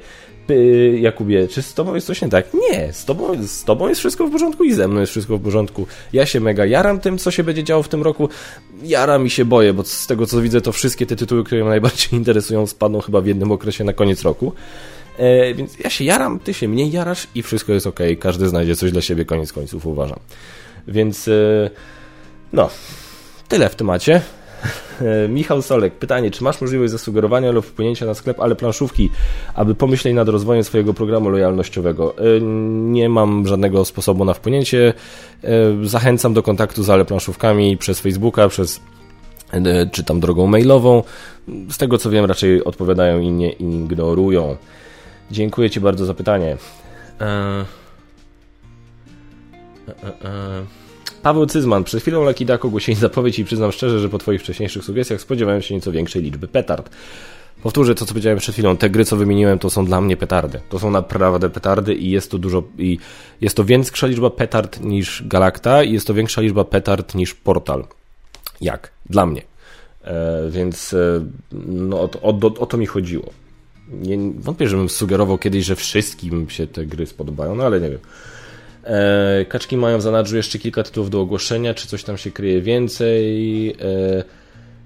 Jakubie, 1.00 1.48
czy 1.48 1.62
z 1.62 1.74
tobą 1.74 1.96
jest 1.96 2.08
coś 2.08 2.22
nie 2.22 2.30
tak? 2.30 2.46
Nie, 2.54 2.94
z 2.94 3.06
tobą, 3.06 3.48
z 3.48 3.64
tobą 3.64 3.88
jest 3.88 4.00
wszystko 4.00 4.28
w 4.28 4.32
porządku 4.32 4.64
i 4.64 4.74
ze 4.74 4.88
mną 4.88 5.00
jest 5.00 5.12
wszystko 5.12 5.38
w 5.38 5.42
porządku. 5.42 5.88
Ja 6.14 6.26
się 6.26 6.40
mega 6.40 6.66
jaram 6.66 7.00
tym, 7.00 7.18
co 7.18 7.32
się 7.32 7.44
będzie 7.44 7.64
działo 7.64 7.84
w 7.84 7.90
tym 7.90 8.04
roku. 8.04 8.30
Jaram 8.84 9.26
i 9.26 9.30
się 9.30 9.46
boję, 9.46 9.74
bo 9.74 9.84
z 9.84 10.08
tego 10.08 10.26
co 10.26 10.42
widzę, 10.42 10.62
to 10.62 10.72
wszystkie 10.72 11.06
te 11.06 11.16
tytuły, 11.16 11.44
które 11.44 11.62
mnie 11.62 11.70
najbardziej 11.70 12.14
interesują, 12.20 12.68
spadną 12.68 13.02
chyba 13.02 13.22
w 13.22 13.26
jednym 13.26 13.52
okresie 13.52 13.84
na 13.84 13.94
koniec 13.94 14.22
roku. 14.22 14.54
E, 15.18 15.54
więc 15.54 15.80
ja 15.80 15.90
się 15.90 16.04
jaram, 16.04 16.40
ty 16.40 16.54
się 16.54 16.68
mniej 16.68 16.92
jarasz 16.92 17.28
i 17.36 17.44
wszystko 17.44 17.74
jest 17.74 17.88
ok. 17.88 18.00
Każdy 18.20 18.50
znajdzie 18.50 18.76
coś 18.76 18.92
dla 18.92 19.02
siebie, 19.02 19.26
koniec 19.26 19.54
końców, 19.54 19.86
uważam. 19.86 20.20
Więc 20.88 21.28
e, 21.28 21.70
no, 22.54 22.70
tyle 23.48 23.70
w 23.70 23.76
temacie. 23.76 24.22
Michał 25.30 25.62
Solek, 25.62 25.94
pytanie, 25.94 26.32
czy 26.32 26.44
masz 26.44 26.62
możliwość 26.62 26.92
zasugerowania 26.92 27.52
lub 27.52 27.66
wpłynięcia 27.66 28.06
na 28.06 28.14
sklep, 28.14 28.40
ale 28.40 28.56
planszówki, 28.56 29.10
aby 29.54 29.76
pomyśleć 29.76 30.14
nad 30.14 30.30
rozwojem 30.30 30.64
swojego 30.64 30.94
programu 30.94 31.30
lojalnościowego? 31.30 32.18
E, 32.18 32.42
nie 32.92 33.10
mam 33.10 33.48
żadnego 33.48 33.86
sposobu 33.86 34.26
na 34.26 34.34
wpłynięcie. 34.34 34.94
E, 35.44 35.50
zachęcam 35.84 36.34
do 36.34 36.44
kontaktu 36.44 36.84
z 36.84 36.90
ale 36.90 37.06
planszówkami 37.06 37.78
przez 37.78 38.00
Facebooka, 38.00 38.50
przez 38.50 38.82
e, 39.52 39.90
czy 39.92 40.04
tam 40.04 40.20
drogą 40.20 40.48
mailową. 40.48 41.04
Z 41.70 41.78
tego 41.78 41.98
co 41.98 42.10
wiem, 42.10 42.26
raczej 42.26 42.64
odpowiadają 42.64 43.20
i 43.20 43.32
nie 43.32 43.52
ignorują. 43.52 44.58
Dziękuję 45.32 45.70
Ci 45.70 45.80
bardzo 45.80 46.06
za 46.06 46.14
pytanie. 46.14 46.58
Eee... 47.20 47.66
Eee... 50.04 50.79
Paweł 51.24 51.46
Cyzman, 51.46 51.84
przed 51.84 52.02
chwilą 52.02 52.26
Lucky 52.26 52.46
Duck 52.46 52.66
ogłosili 52.66 52.98
zapowiedź 52.98 53.40
i 53.40 53.46
przyznam 53.46 53.72
szczerze, 53.72 54.00
że 54.00 54.10
po 54.10 54.18
Twoich 54.18 54.42
wcześniejszych 54.42 54.84
sugestiach 54.84 55.22
spodziewałem 55.22 55.62
się 55.62 55.76
nieco 55.76 55.92
większej 55.92 56.22
liczby 56.22 56.48
petard. 56.48 56.90
Powtórzę 57.64 57.96
to, 57.96 58.06
co 58.06 58.14
powiedziałem 58.14 58.40
przed 58.40 58.56
chwilą. 58.56 58.78
Te 58.78 58.90
gry, 58.90 59.06
co 59.06 59.18
wymieniłem, 59.18 59.60
to 59.60 59.70
są 59.70 59.86
dla 59.86 60.02
mnie 60.02 60.18
petardy. 60.18 60.60
To 60.70 60.80
są 60.80 60.92
naprawdę 60.92 61.50
petardy 61.50 61.96
i 61.96 62.10
jest 62.10 62.32
to 62.32 62.38
dużo, 62.38 62.64
i 62.78 62.98
jest 63.42 63.56
to 63.56 63.66
większa 63.66 64.08
liczba 64.08 64.30
petard 64.30 64.82
niż 64.82 65.24
Galacta 65.28 65.84
i 65.84 65.94
jest 65.94 66.08
to 66.08 66.14
większa 66.14 66.42
liczba 66.42 66.64
petard 66.64 67.16
niż 67.16 67.34
Portal. 67.34 67.86
jak? 68.62 68.92
Dla 69.10 69.26
mnie. 69.26 69.42
E, 70.04 70.50
więc 70.50 70.94
e, 70.94 71.26
no, 71.66 72.02
o, 72.02 72.10
o, 72.22 72.40
o, 72.60 72.66
to 72.66 72.78
mi 72.78 72.86
chodziło. 72.86 73.30
Nie, 73.92 74.18
wątpię, 74.40 74.68
żebym 74.68 74.90
sugerował 74.90 75.38
kiedyś, 75.38 75.66
że 75.66 75.76
wszystkim 75.76 76.50
się 76.50 76.68
te 76.68 76.86
gry 76.86 77.06
spodobają, 77.06 77.56
no 77.56 77.64
ale 77.64 77.82
nie 77.82 77.90
wiem. 77.90 78.00
E, 78.84 79.46
kaczki 79.46 79.78
mają 79.78 79.98
w 79.98 80.02
zanadrzu 80.02 80.36
jeszcze 80.36 80.60
kilka 80.60 80.84
tytułów 80.84 81.10
do 81.10 81.22
ogłoszenia, 81.22 81.74
czy 81.74 81.88
coś 81.88 82.04
tam 82.04 82.18
się 82.18 82.32
kryje 82.32 82.62
więcej. 82.62 83.70
E, 83.72 84.24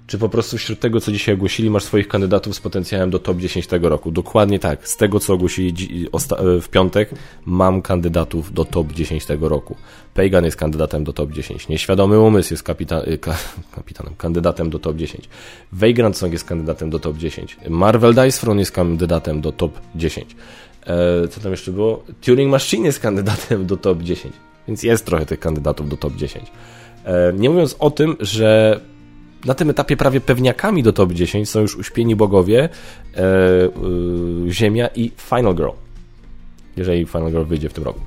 czy 0.06 0.18
po 0.18 0.28
prostu 0.28 0.58
wśród 0.58 0.80
tego, 0.80 1.00
co 1.00 1.12
dzisiaj 1.12 1.34
ogłosili, 1.34 1.70
masz 1.70 1.84
swoich 1.84 2.08
kandydatów 2.08 2.56
z 2.56 2.60
potencjałem 2.60 3.10
do 3.10 3.18
top 3.18 3.38
10 3.38 3.66
tego 3.66 3.88
roku? 3.88 4.10
Dokładnie 4.10 4.58
tak. 4.58 4.88
Z 4.88 4.96
tego, 4.96 5.20
co 5.20 5.32
ogłosili 5.32 5.74
e, 6.12 6.60
w 6.60 6.68
piątek, 6.68 7.10
mam 7.44 7.82
kandydatów 7.82 8.52
do 8.52 8.64
top 8.64 8.92
10 8.92 9.26
tego 9.26 9.48
roku. 9.48 9.76
Pagan 10.14 10.44
jest 10.44 10.56
kandydatem 10.56 11.04
do 11.04 11.12
top 11.12 11.32
10. 11.32 11.68
Nieświadomy 11.68 12.20
umysł 12.20 12.52
jest 12.52 12.62
kapita 12.62 13.00
e, 13.00 13.18
ka 13.18 13.36
kapitanem, 13.74 14.14
kandydatem 14.14 14.70
do 14.70 14.78
top 14.78 14.96
10. 14.96 15.28
Vagrant 15.72 16.16
Song 16.16 16.32
jest 16.32 16.44
kandydatem 16.44 16.90
do 16.90 16.98
top 16.98 17.16
10. 17.16 17.56
Marvel 17.68 18.14
Dice 18.14 18.40
Throne 18.40 18.60
jest 18.60 18.72
kandydatem 18.72 19.40
do 19.40 19.52
top 19.52 19.80
10. 19.94 20.36
E, 20.86 21.28
co 21.28 21.40
tam 21.40 21.50
jeszcze 21.50 21.72
było? 21.72 22.04
Turing 22.20 22.50
Machine 22.50 22.86
jest 22.86 23.00
kandydatem 23.00 23.66
do 23.66 23.76
top 23.76 24.02
10. 24.02 24.34
Więc 24.68 24.82
jest 24.82 25.06
trochę 25.06 25.26
tych 25.26 25.40
kandydatów 25.40 25.88
do 25.88 25.96
top 25.96 26.14
10. 26.14 26.52
E, 27.04 27.32
nie 27.32 27.50
mówiąc 27.50 27.76
o 27.78 27.90
tym, 27.90 28.16
że 28.20 28.80
na 29.44 29.54
tym 29.54 29.70
etapie 29.70 29.96
prawie 29.96 30.20
pewniakami 30.20 30.82
do 30.82 30.92
top 30.92 31.12
10 31.12 31.50
są 31.50 31.60
już 31.60 31.76
uśpieni 31.76 32.16
bogowie, 32.16 32.68
e, 33.16 33.20
Ziemia 34.50 34.86
i 34.86 35.12
Final 35.16 35.54
Girl. 35.54 35.70
Jeżeli 36.76 37.06
Final 37.06 37.30
Girl 37.30 37.44
wyjdzie 37.44 37.68
w 37.68 37.72
tym 37.72 37.84
roku. 37.84 38.00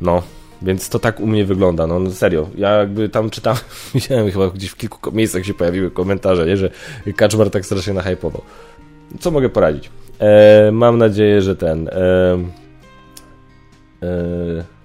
No, 0.00 0.22
więc 0.62 0.88
to 0.88 0.98
tak 0.98 1.20
u 1.20 1.26
mnie 1.26 1.44
wygląda, 1.44 1.86
no, 1.86 1.98
no 1.98 2.10
serio. 2.10 2.48
Ja 2.56 2.70
jakby 2.70 3.08
tam 3.08 3.30
czytam, 3.30 3.56
widziałem 3.94 4.30
chyba 4.30 4.50
gdzieś 4.50 4.70
w 4.70 4.76
kilku 4.76 5.12
miejscach 5.12 5.44
się 5.44 5.54
pojawiły 5.54 5.90
komentarze, 5.90 6.46
nie, 6.46 6.56
że 6.56 6.70
Kaczmar 7.16 7.50
tak 7.50 7.66
strasznie 7.66 7.92
nahypował. 7.92 8.42
Co 9.20 9.30
mogę 9.30 9.48
poradzić? 9.48 9.90
E, 10.20 10.70
mam 10.72 10.98
nadzieję, 10.98 11.42
że 11.42 11.56
ten... 11.56 11.88
E, 11.88 11.92
e, 14.02 14.80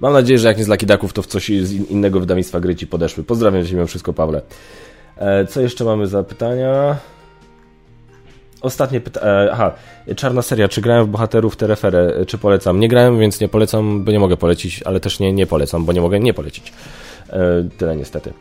Mam 0.00 0.12
nadzieję, 0.12 0.38
że 0.38 0.48
jak 0.48 0.58
nie 0.58 0.64
z 0.64 0.68
Lucky 0.68 0.86
Ducków, 0.86 1.12
to 1.12 1.22
w 1.22 1.26
coś 1.26 1.48
z 1.48 1.72
innego 1.72 2.20
wydawnictwa 2.20 2.60
gry 2.60 2.76
ci 2.76 2.86
podeszły. 2.86 3.24
Pozdrawiam 3.24 3.66
cię 3.66 3.74
mimo 3.74 3.86
wszystko, 3.86 4.12
Pawle. 4.12 4.42
E, 5.16 5.46
co 5.46 5.60
jeszcze 5.60 5.84
mamy 5.84 6.06
za 6.06 6.22
pytania? 6.22 6.96
Ostatnie 8.60 9.00
pytanie. 9.00 9.52
Aha, 9.52 9.74
czarna 10.16 10.42
seria. 10.42 10.68
Czy 10.68 10.80
grałem 10.80 11.06
w 11.06 11.08
bohaterów 11.08 11.56
Tereferę? 11.56 12.14
E, 12.20 12.26
czy 12.26 12.38
polecam? 12.38 12.80
Nie 12.80 12.88
grałem, 12.88 13.18
więc 13.18 13.40
nie 13.40 13.48
polecam, 13.48 14.04
bo 14.04 14.12
nie 14.12 14.18
mogę 14.18 14.36
polecić, 14.36 14.82
ale 14.82 15.00
też 15.00 15.20
nie, 15.20 15.32
nie 15.32 15.46
polecam, 15.46 15.84
bo 15.84 15.92
nie 15.92 16.00
mogę 16.00 16.20
nie 16.20 16.34
polecić. 16.34 16.72
E, 17.30 17.40
tyle 17.78 17.96
niestety. 17.96 18.32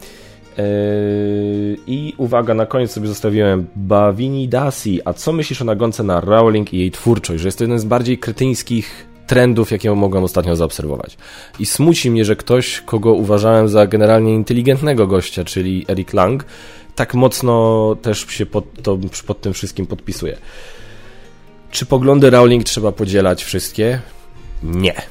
I 1.87 2.13
uwaga, 2.17 2.53
na 2.53 2.65
koniec 2.65 2.91
sobie 2.91 3.07
zostawiłem 3.07 3.67
Bawini 3.75 4.47
Dasi. 4.47 5.01
A 5.05 5.13
co 5.13 5.33
myślisz 5.33 5.61
o 5.61 5.65
nagonce 5.65 6.03
na 6.03 6.19
Rowling 6.19 6.73
i 6.73 6.77
jej 6.77 6.91
twórczość? 6.91 7.41
Że 7.41 7.47
jest 7.47 7.57
to 7.57 7.63
jeden 7.63 7.79
z 7.79 7.85
bardziej 7.85 8.17
kretyńskich 8.17 9.07
trendów, 9.27 9.71
jakie 9.71 9.91
mogłem 9.91 10.23
ostatnio 10.23 10.55
zaobserwować. 10.55 11.17
I 11.59 11.65
smuci 11.65 12.11
mnie, 12.11 12.25
że 12.25 12.35
ktoś, 12.35 12.81
kogo 12.81 13.13
uważałem 13.13 13.69
za 13.69 13.87
generalnie 13.87 14.33
inteligentnego 14.33 15.07
gościa, 15.07 15.43
czyli 15.43 15.85
Eric 15.87 16.13
Lang, 16.13 16.45
tak 16.95 17.13
mocno 17.13 17.95
też 18.01 18.27
się 18.29 18.45
pod, 18.45 18.65
to, 18.83 18.97
pod 19.27 19.41
tym 19.41 19.53
wszystkim 19.53 19.85
podpisuje. 19.87 20.37
Czy 21.71 21.85
poglądy 21.85 22.29
Rowling 22.29 22.63
trzeba 22.63 22.91
podzielać 22.91 23.43
wszystkie? 23.43 23.99
Nie. 24.63 25.01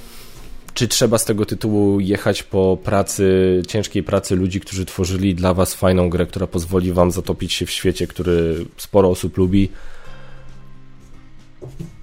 Czy 0.75 0.89
trzeba 0.89 1.19
z 1.19 1.25
tego 1.25 1.47
tytułu 1.47 2.01
jechać 2.01 2.43
po 2.43 2.79
pracy, 2.85 3.63
ciężkiej 3.69 4.03
pracy 4.03 4.37
ludzi, 4.37 4.61
którzy 4.61 4.87
tworzyli 4.87 5.35
dla 5.35 5.55
was 5.55 5.75
fajną 5.75 6.11
grę, 6.11 6.27
która 6.27 6.47
pozwoli 6.47 6.93
wam 6.93 7.11
zatopić 7.11 7.53
się 7.53 7.67
w 7.67 7.71
świecie, 7.71 8.07
który 8.07 8.65
sporo 8.77 9.09
osób 9.09 9.39
lubi? 9.39 9.69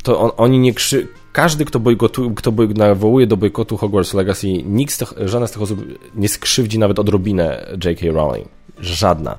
To 0.03 0.19
on, 0.19 0.31
oni 0.37 0.59
nie 0.59 0.73
krzy 0.73 1.07
każdy, 1.33 1.65
kto, 1.65 1.79
bojkotu, 1.79 2.31
kto 2.31 2.51
boj, 2.51 2.69
nawołuje 2.69 3.27
do 3.27 3.37
bojkotu 3.37 3.77
Hogwarts 3.77 4.13
Legacy, 4.13 4.47
nikt 4.47 4.93
z 4.93 4.97
tych, 4.97 5.13
żadna 5.25 5.47
z 5.47 5.51
tych 5.51 5.61
osób 5.61 5.85
nie 6.15 6.29
skrzywdzi 6.29 6.79
nawet 6.79 6.99
odrobinę 6.99 7.65
J.K. 7.85 8.05
Rowling. 8.11 8.47
Żadna. 8.79 9.37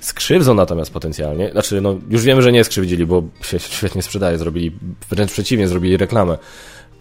Skrzywdzą 0.00 0.54
natomiast 0.54 0.92
potencjalnie, 0.92 1.50
znaczy 1.50 1.80
no 1.80 1.98
już 2.10 2.22
wiemy, 2.22 2.42
że 2.42 2.52
nie 2.52 2.64
skrzywdzili, 2.64 3.06
bo 3.06 3.22
się 3.42 3.58
świetnie 3.58 4.02
sprzedaje, 4.02 4.38
zrobili, 4.38 4.72
wręcz 5.10 5.32
przeciwnie, 5.32 5.68
zrobili 5.68 5.96
reklamę, 5.96 6.38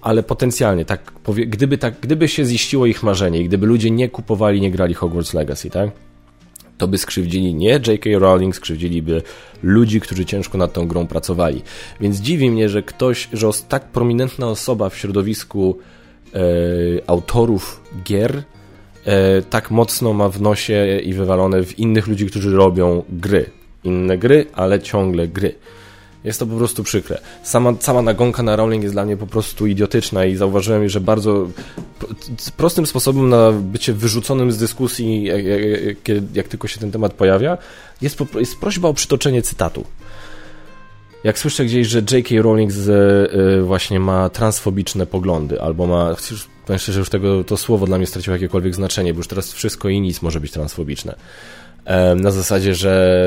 ale 0.04 0.24
potencjalnie, 0.24 0.86
tak, 0.86 1.12
powie, 1.12 1.46
gdyby, 1.48 1.78
tak, 1.78 1.94
gdyby 2.02 2.28
się 2.28 2.46
ziściło 2.46 2.86
ich 2.86 3.04
marzenie 3.04 3.39
i 3.39 3.46
gdyby 3.46 3.66
ludzie 3.66 3.92
nie 3.92 4.10
kupowali, 4.10 4.62
nie 4.62 4.72
grali 4.72 4.94
Hogwarts 4.94 5.34
Legacy, 5.34 5.70
tak? 5.70 5.89
to 6.78 6.88
by 6.88 6.98
skrzywdzili 6.98 7.56
nie 7.56 7.70
J.K. 7.70 8.10
Rowling, 8.20 8.56
skrzywdziliby 8.56 9.22
ludzi, 9.63 10.02
którzy 10.02 10.26
ciężko 10.26 10.58
nad 10.58 10.74
tą 10.74 10.88
grą 10.88 11.08
pracowali. 11.08 11.62
Więc 12.02 12.18
dziwi 12.18 12.52
mnie, 12.52 12.70
że 12.70 12.84
ktoś, 12.84 13.30
że 13.34 13.50
tak 13.70 13.84
prominentna 13.84 14.48
osoba 14.48 14.89
w 14.89 14.98
środowisku 14.98 15.78
e, 16.34 16.39
autorów 17.08 17.82
gier 18.04 18.44
e, 19.06 19.42
tak 19.42 19.72
mocno 19.72 20.13
ma 20.13 20.30
w 20.30 20.42
nosie 20.42 21.00
i 21.04 21.13
wywalone 21.13 21.63
w 21.63 21.80
innych 21.80 22.08
ludzi, 22.08 22.26
którzy 22.26 22.56
robią 22.56 23.04
gry. 23.10 23.46
Inne 23.84 24.18
gry, 24.18 24.46
ale 24.54 24.80
ciągle 24.80 25.28
gry. 25.28 25.56
Jest 26.23 26.39
to 26.39 26.45
po 26.45 26.55
prostu 26.55 26.83
przykre. 26.83 27.19
Sama, 27.43 27.73
sama 27.79 28.01
nagonka 28.01 28.43
na 28.43 28.55
Rowling 28.55 28.83
jest 28.83 28.95
dla 28.95 29.05
mnie 29.05 29.17
po 29.17 29.27
prostu 29.27 29.67
idiotyczna 29.67 30.25
i 30.25 30.36
zauważyłem, 30.36 30.89
że 30.89 31.01
bardzo 31.01 31.47
prostym 32.57 32.86
sposobem 32.86 33.29
na 33.29 33.51
bycie 33.51 33.93
wyrzuconym 33.93 34.51
z 34.51 34.57
dyskusji, 34.57 35.23
jak, 35.23 35.45
jak, 35.45 36.23
jak 36.33 36.47
tylko 36.47 36.67
się 36.67 36.79
ten 36.79 36.91
temat 36.91 37.13
pojawia, 37.13 37.57
jest, 38.01 38.19
jest 38.36 38.59
prośba 38.59 38.89
o 38.89 38.93
przytoczenie 38.93 39.41
cytatu. 39.41 39.86
Jak 41.23 41.39
słyszę 41.39 41.65
gdzieś, 41.65 41.88
że 41.88 41.99
J.K. 41.99 42.41
Rowling 42.41 42.71
z, 42.71 42.89
y, 42.89 43.63
właśnie 43.63 43.99
ma 43.99 44.29
transfobiczne 44.29 45.05
poglądy, 45.05 45.62
albo 45.62 45.88
ma. 45.88 46.15
Powiem 46.65 46.79
szczerze, 46.79 46.99
już 46.99 47.09
tego, 47.09 47.43
to 47.43 47.57
słowo 47.57 47.86
dla 47.86 47.97
mnie 47.97 48.07
straciło 48.07 48.36
jakiekolwiek 48.36 48.75
znaczenie, 48.75 49.13
bo 49.13 49.17
już 49.17 49.27
teraz 49.27 49.53
wszystko 49.53 49.89
i 49.89 50.01
nic 50.01 50.21
może 50.21 50.39
być 50.39 50.51
transfobiczne 50.51 51.15
na 52.15 52.32
zasadzie, 52.32 52.76
że 52.76 53.24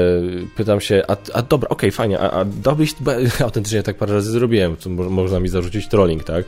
pytam 0.57 0.81
się, 0.81 1.03
a, 1.09 1.16
a 1.33 1.42
dobra, 1.42 1.69
okej, 1.69 1.90
okay, 1.90 1.92
fajnie, 1.92 2.21
a, 2.21 2.31
a 2.31 2.45
dałbyś, 2.45 2.95
autentycznie 3.45 3.83
tak 3.83 3.97
parę 3.97 4.14
razy 4.14 4.31
zrobiłem, 4.31 4.77
co 4.77 4.90
można 4.90 5.40
mi 5.40 5.49
zarzucić 5.49 5.88
trolling, 5.88 6.25
tak, 6.25 6.45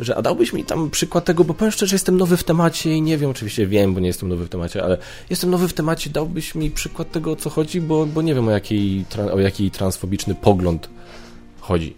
że 0.00 0.16
a 0.16 0.22
dałbyś 0.22 0.52
mi 0.52 0.64
tam 0.64 0.90
przykład 0.90 1.24
tego, 1.24 1.44
bo 1.44 1.54
powiem 1.54 1.72
szczerze, 1.72 1.94
jestem 1.94 2.16
nowy 2.16 2.36
w 2.36 2.44
temacie 2.44 2.92
i 2.92 3.02
nie 3.02 3.18
wiem, 3.18 3.30
oczywiście 3.30 3.66
wiem, 3.66 3.94
bo 3.94 4.00
nie 4.00 4.06
jestem 4.06 4.28
nowy 4.28 4.46
w 4.46 4.48
temacie, 4.48 4.84
ale 4.84 4.98
jestem 5.30 5.50
nowy 5.50 5.68
w 5.68 5.72
temacie, 5.72 6.10
dałbyś 6.10 6.54
mi 6.54 6.70
przykład 6.70 7.12
tego, 7.12 7.32
o 7.32 7.36
co 7.36 7.50
chodzi, 7.50 7.80
bo, 7.80 8.06
bo 8.06 8.22
nie 8.22 8.34
wiem, 8.34 8.48
o 8.48 8.50
jaki, 8.50 9.04
o 9.32 9.40
jaki 9.40 9.70
transfobiczny 9.70 10.34
pogląd 10.34 10.88
chodzi. 11.60 11.94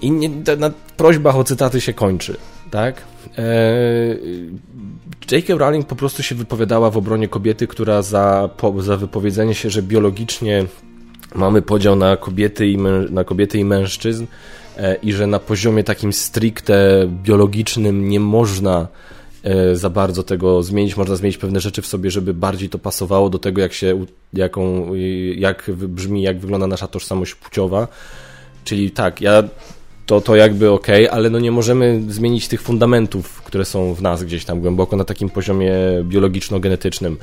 I 0.00 0.10
nie, 0.10 0.28
na 0.58 0.70
prośbach 0.96 1.36
o 1.36 1.44
cytaty 1.44 1.80
się 1.80 1.92
kończy, 1.92 2.36
tak? 2.72 3.02
Eee, 3.38 4.50
J.K. 5.30 5.54
Rowling 5.54 5.86
po 5.86 5.96
prostu 5.96 6.22
się 6.22 6.34
wypowiadała 6.34 6.90
w 6.90 6.96
obronie 6.96 7.28
kobiety, 7.28 7.66
która 7.66 8.02
za, 8.02 8.50
po, 8.56 8.82
za 8.82 8.96
wypowiedzenie 8.96 9.54
się, 9.54 9.70
że 9.70 9.82
biologicznie 9.82 10.66
mamy 11.34 11.62
podział 11.62 11.96
na 11.96 12.16
kobiety 12.16 12.68
i, 12.68 12.78
na 13.10 13.24
kobiety 13.24 13.58
i 13.58 13.64
mężczyzn 13.64 14.26
e, 14.76 14.94
i 14.94 15.12
że 15.12 15.26
na 15.26 15.38
poziomie 15.38 15.84
takim 15.84 16.12
stricte 16.12 17.08
biologicznym 17.22 18.08
nie 18.08 18.20
można 18.20 18.88
e, 19.42 19.76
za 19.76 19.90
bardzo 19.90 20.22
tego 20.22 20.62
zmienić. 20.62 20.96
Można 20.96 21.16
zmienić 21.16 21.38
pewne 21.38 21.60
rzeczy 21.60 21.82
w 21.82 21.86
sobie, 21.86 22.10
żeby 22.10 22.34
bardziej 22.34 22.68
to 22.68 22.78
pasowało 22.78 23.30
do 23.30 23.38
tego, 23.38 23.60
jak 23.60 23.72
się, 23.72 24.06
jaką, 24.32 24.92
jak 25.36 25.70
brzmi, 25.70 26.22
jak 26.22 26.38
wygląda 26.38 26.66
nasza 26.66 26.88
tożsamość 26.88 27.34
płciowa. 27.34 27.88
Czyli 28.64 28.90
tak, 28.90 29.20
ja 29.20 29.42
to, 30.06 30.20
to 30.20 30.36
jakby 30.36 30.70
ok, 30.70 30.86
ale 31.10 31.30
no 31.30 31.38
nie 31.38 31.50
możemy 31.50 32.02
zmienić 32.08 32.48
tych 32.48 32.62
fundamentów, 32.62 33.42
które 33.42 33.64
są 33.64 33.94
w 33.94 34.02
nas 34.02 34.24
gdzieś 34.24 34.44
tam 34.44 34.60
głęboko 34.60 34.96
na 34.96 35.04
takim 35.04 35.30
poziomie 35.30 35.72
biologiczno-genetycznym. 36.04 37.16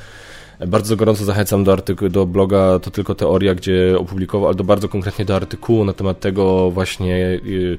Bardzo 0.68 0.96
gorąco 0.96 1.26
zachęcam 1.26 1.64
do, 1.64 1.76
artyku- 1.76 2.10
do 2.10 2.26
bloga 2.26 2.80
To 2.80 2.92
Tylko 2.92 3.16
Teoria, 3.16 3.56
gdzie 3.56 3.96
opublikował, 4.00 4.48
ale 4.48 4.56
do 4.56 4.64
bardzo 4.64 4.90
konkretnie 4.90 5.26
do 5.26 5.36
artykułu 5.36 5.86
na 5.86 5.94
temat 5.94 6.20
tego 6.20 6.72
właśnie 6.72 7.16
y, 7.46 7.78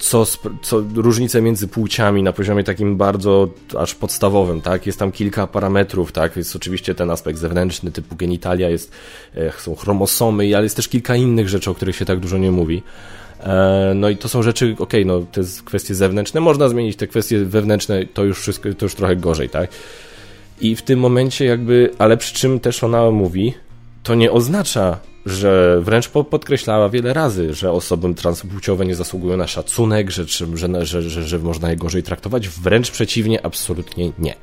co, 0.00 0.26
co 0.62 0.82
różnice 0.94 1.42
między 1.42 1.68
płciami 1.68 2.22
na 2.22 2.32
poziomie 2.32 2.64
takim 2.64 2.96
bardzo 2.96 3.48
aż 3.78 3.94
podstawowym, 3.94 4.60
tak? 4.60 4.86
Jest 4.86 4.98
tam 4.98 5.12
kilka 5.12 5.46
parametrów, 5.46 6.12
tak? 6.12 6.36
Jest 6.36 6.56
oczywiście 6.56 6.94
ten 6.94 7.10
aspekt 7.10 7.38
zewnętrzny 7.38 7.90
typu 7.90 8.16
genitalia, 8.16 8.68
jest, 8.68 8.92
e, 9.36 9.52
są 9.58 9.74
chromosomy, 9.74 10.56
ale 10.56 10.64
jest 10.64 10.76
też 10.76 10.88
kilka 10.88 11.16
innych 11.16 11.48
rzeczy, 11.48 11.70
o 11.70 11.74
których 11.74 11.96
się 11.96 12.04
tak 12.04 12.20
dużo 12.20 12.38
nie 12.38 12.50
mówi. 12.50 12.82
E, 13.42 13.92
no 13.94 14.08
i 14.08 14.16
to 14.16 14.28
są 14.28 14.42
rzeczy, 14.42 14.74
okej, 14.78 14.78
okay, 14.78 15.04
no 15.04 15.26
te 15.32 15.40
kwestie 15.64 15.94
zewnętrzne, 15.94 16.40
można 16.40 16.68
zmienić, 16.68 16.96
te 16.96 17.06
kwestie 17.06 17.44
wewnętrzne 17.44 18.06
to 18.06 18.24
już 18.24 18.40
wszystko, 18.40 18.74
to 18.74 18.84
już 18.84 18.94
trochę 18.94 19.16
gorzej, 19.16 19.48
tak? 19.48 19.70
I 20.60 20.76
w 20.76 20.82
tym 20.82 21.00
momencie 21.00 21.44
jakby, 21.44 21.90
ale 21.98 22.16
przy 22.16 22.34
czym 22.34 22.60
też 22.60 22.84
ona 22.84 23.10
mówi, 23.10 23.54
to 24.02 24.14
nie 24.14 24.32
oznacza, 24.32 24.98
że 25.26 25.80
wręcz 25.82 26.08
podkreślała 26.08 26.88
wiele 26.88 27.14
razy, 27.14 27.54
że 27.54 27.72
osoby 27.72 28.14
transpłciowe 28.14 28.86
nie 28.86 28.94
zasługują 28.94 29.36
na 29.36 29.46
szacunek, 29.46 30.10
że, 30.10 30.24
że, 30.24 30.86
że, 30.86 31.02
że, 31.02 31.22
że 31.22 31.38
można 31.38 31.70
je 31.70 31.76
gorzej 31.76 32.02
traktować. 32.02 32.48
Wręcz 32.48 32.90
przeciwnie, 32.90 33.46
absolutnie 33.46 34.12
nie. 34.18 34.34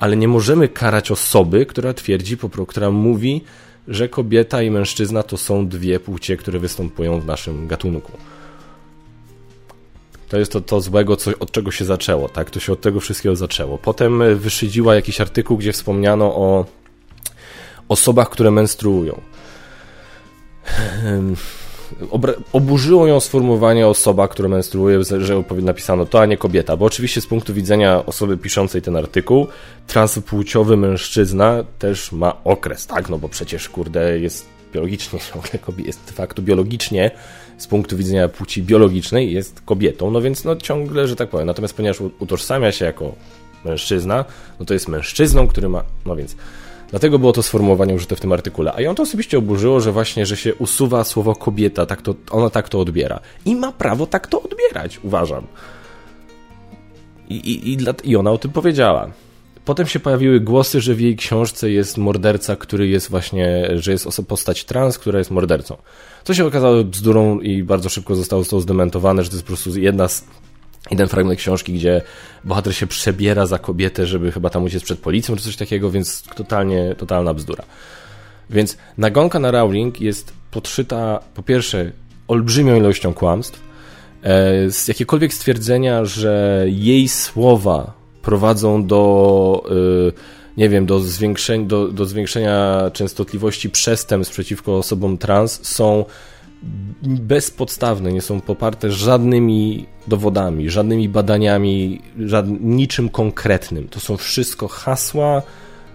ale 0.00 0.16
nie 0.16 0.28
możemy 0.28 0.68
karać 0.68 1.10
osoby, 1.10 1.66
która 1.66 1.94
twierdzi, 1.94 2.36
która 2.68 2.90
mówi, 2.90 3.44
że 3.88 4.08
kobieta 4.08 4.62
i 4.62 4.70
mężczyzna 4.70 5.22
to 5.22 5.36
są 5.36 5.68
dwie 5.68 6.00
płcie, 6.00 6.36
które 6.36 6.58
występują 6.58 7.20
w 7.20 7.26
naszym 7.26 7.66
gatunku. 7.66 8.12
To 10.28 10.38
jest 10.38 10.52
to, 10.52 10.60
to 10.60 10.80
złego, 10.80 11.16
co, 11.16 11.30
od 11.40 11.50
czego 11.50 11.70
się 11.70 11.84
zaczęło, 11.84 12.28
tak? 12.28 12.50
To 12.50 12.60
się 12.60 12.72
od 12.72 12.80
tego 12.80 13.00
wszystkiego 13.00 13.36
zaczęło. 13.36 13.78
Potem 13.78 14.36
wyszydziła 14.36 14.94
jakiś 14.94 15.20
artykuł, 15.20 15.56
gdzie 15.56 15.72
wspomniano 15.72 16.24
o 16.24 16.66
osobach, 17.88 18.30
które 18.30 18.50
menstruują 18.50 19.20
oburzyło 22.52 23.06
ją 23.06 23.20
sformułowanie 23.20 23.88
osoba, 23.88 24.28
która 24.28 24.48
menstruuje, 24.48 25.04
że 25.18 25.44
napisano 25.62 26.06
to, 26.06 26.20
a 26.20 26.26
nie 26.26 26.36
kobieta, 26.36 26.76
bo 26.76 26.84
oczywiście 26.84 27.20
z 27.20 27.26
punktu 27.26 27.54
widzenia 27.54 28.06
osoby 28.06 28.36
piszącej 28.36 28.82
ten 28.82 28.96
artykuł, 28.96 29.46
transpłciowy 29.86 30.76
mężczyzna 30.76 31.64
też 31.78 32.12
ma 32.12 32.36
okres, 32.44 32.86
tak, 32.86 33.08
no 33.08 33.18
bo 33.18 33.28
przecież, 33.28 33.68
kurde, 33.68 34.18
jest 34.20 34.46
biologicznie, 34.72 35.18
jest 35.86 36.04
de 36.06 36.12
facto 36.12 36.42
biologicznie, 36.42 37.10
z 37.58 37.66
punktu 37.66 37.96
widzenia 37.96 38.28
płci 38.28 38.62
biologicznej 38.62 39.32
jest 39.32 39.60
kobietą, 39.60 40.10
no 40.10 40.20
więc 40.20 40.44
no 40.44 40.56
ciągle, 40.56 41.08
że 41.08 41.16
tak 41.16 41.28
powiem, 41.28 41.46
natomiast 41.46 41.74
ponieważ 41.74 42.00
utożsamia 42.18 42.72
się 42.72 42.84
jako 42.84 43.12
mężczyzna, 43.64 44.24
no 44.60 44.66
to 44.66 44.74
jest 44.74 44.88
mężczyzną, 44.88 45.48
który 45.48 45.68
ma, 45.68 45.84
no 46.06 46.16
więc 46.16 46.36
Dlatego 46.94 47.18
było 47.18 47.32
to 47.32 47.42
sformułowanie 47.42 47.94
użyte 47.94 48.16
w 48.16 48.20
tym 48.20 48.32
artykule. 48.32 48.72
A 48.76 48.80
ją 48.80 48.94
to 48.94 49.02
osobiście 49.02 49.38
oburzyło, 49.38 49.80
że 49.80 49.92
właśnie, 49.92 50.26
że 50.26 50.36
się 50.36 50.54
usuwa 50.54 51.04
słowo 51.04 51.34
kobieta, 51.34 51.86
tak 51.86 52.02
to, 52.02 52.14
ona 52.30 52.50
tak 52.50 52.68
to 52.68 52.80
odbiera. 52.80 53.20
I 53.44 53.56
ma 53.56 53.72
prawo 53.72 54.06
tak 54.06 54.26
to 54.26 54.42
odbierać, 54.42 55.00
uważam. 55.02 55.46
I, 57.28 57.34
i, 57.34 57.72
i, 57.72 57.76
dla, 57.76 57.94
I 58.04 58.16
ona 58.16 58.30
o 58.30 58.38
tym 58.38 58.50
powiedziała. 58.50 59.10
Potem 59.64 59.86
się 59.86 60.00
pojawiły 60.00 60.40
głosy, 60.40 60.80
że 60.80 60.94
w 60.94 61.00
jej 61.00 61.16
książce 61.16 61.70
jest 61.70 61.98
morderca, 61.98 62.56
który 62.56 62.88
jest 62.88 63.10
właśnie, 63.10 63.68
że 63.74 63.92
jest 63.92 64.22
postać 64.28 64.64
trans, 64.64 64.98
która 64.98 65.18
jest 65.18 65.30
mordercą. 65.30 65.76
Co 66.24 66.34
się 66.34 66.46
okazało 66.46 66.84
bzdurą 66.84 67.40
i 67.40 67.62
bardzo 67.62 67.88
szybko 67.88 68.14
zostało, 68.14 68.42
zostało 68.42 68.60
zdementowane, 68.62 69.22
że 69.22 69.30
to 69.30 69.36
jest 69.36 69.44
po 69.44 69.48
prostu 69.48 69.80
jedna 69.80 70.08
z 70.08 70.24
jeden 70.90 71.08
fragment 71.08 71.38
książki, 71.38 71.72
gdzie 71.72 72.02
bohater 72.44 72.76
się 72.76 72.86
przebiera 72.86 73.46
za 73.46 73.58
kobietę, 73.58 74.06
żeby 74.06 74.32
chyba 74.32 74.50
tam 74.50 74.64
uciec 74.64 74.82
przed 74.82 74.98
policją 74.98 75.36
czy 75.36 75.42
coś 75.42 75.56
takiego, 75.56 75.90
więc 75.90 76.22
totalnie, 76.22 76.94
totalna 76.98 77.34
bzdura. 77.34 77.64
Więc 78.50 78.76
nagonka 78.98 79.38
na 79.38 79.50
Rowling 79.50 80.00
jest 80.00 80.32
podszyta 80.50 81.20
po 81.34 81.42
pierwsze 81.42 81.92
olbrzymią 82.28 82.76
ilością 82.76 83.14
kłamstw, 83.14 83.62
e, 84.22 84.70
z 84.70 84.88
jakiekolwiek 84.88 85.34
stwierdzenia, 85.34 86.04
że 86.04 86.64
jej 86.68 87.08
słowa 87.08 87.92
prowadzą 88.22 88.86
do 88.86 89.64
e, 89.70 90.44
nie 90.56 90.68
wiem, 90.68 90.86
do 90.86 91.00
zwiększenia, 91.00 91.66
do, 91.66 91.88
do 91.88 92.06
zwiększenia 92.06 92.90
częstotliwości 92.92 93.70
przestępstw 93.70 94.34
przeciwko 94.34 94.78
osobom 94.78 95.18
trans 95.18 95.66
są 95.66 96.04
bezpodstawne, 97.02 98.12
nie 98.12 98.22
są 98.22 98.40
poparte 98.40 98.90
żadnymi 98.90 99.86
dowodami, 100.06 100.70
żadnymi 100.70 101.08
badaniami, 101.08 102.00
niczym 102.60 103.08
konkretnym. 103.08 103.88
To 103.88 104.00
są 104.00 104.16
wszystko 104.16 104.68
hasła, 104.68 105.42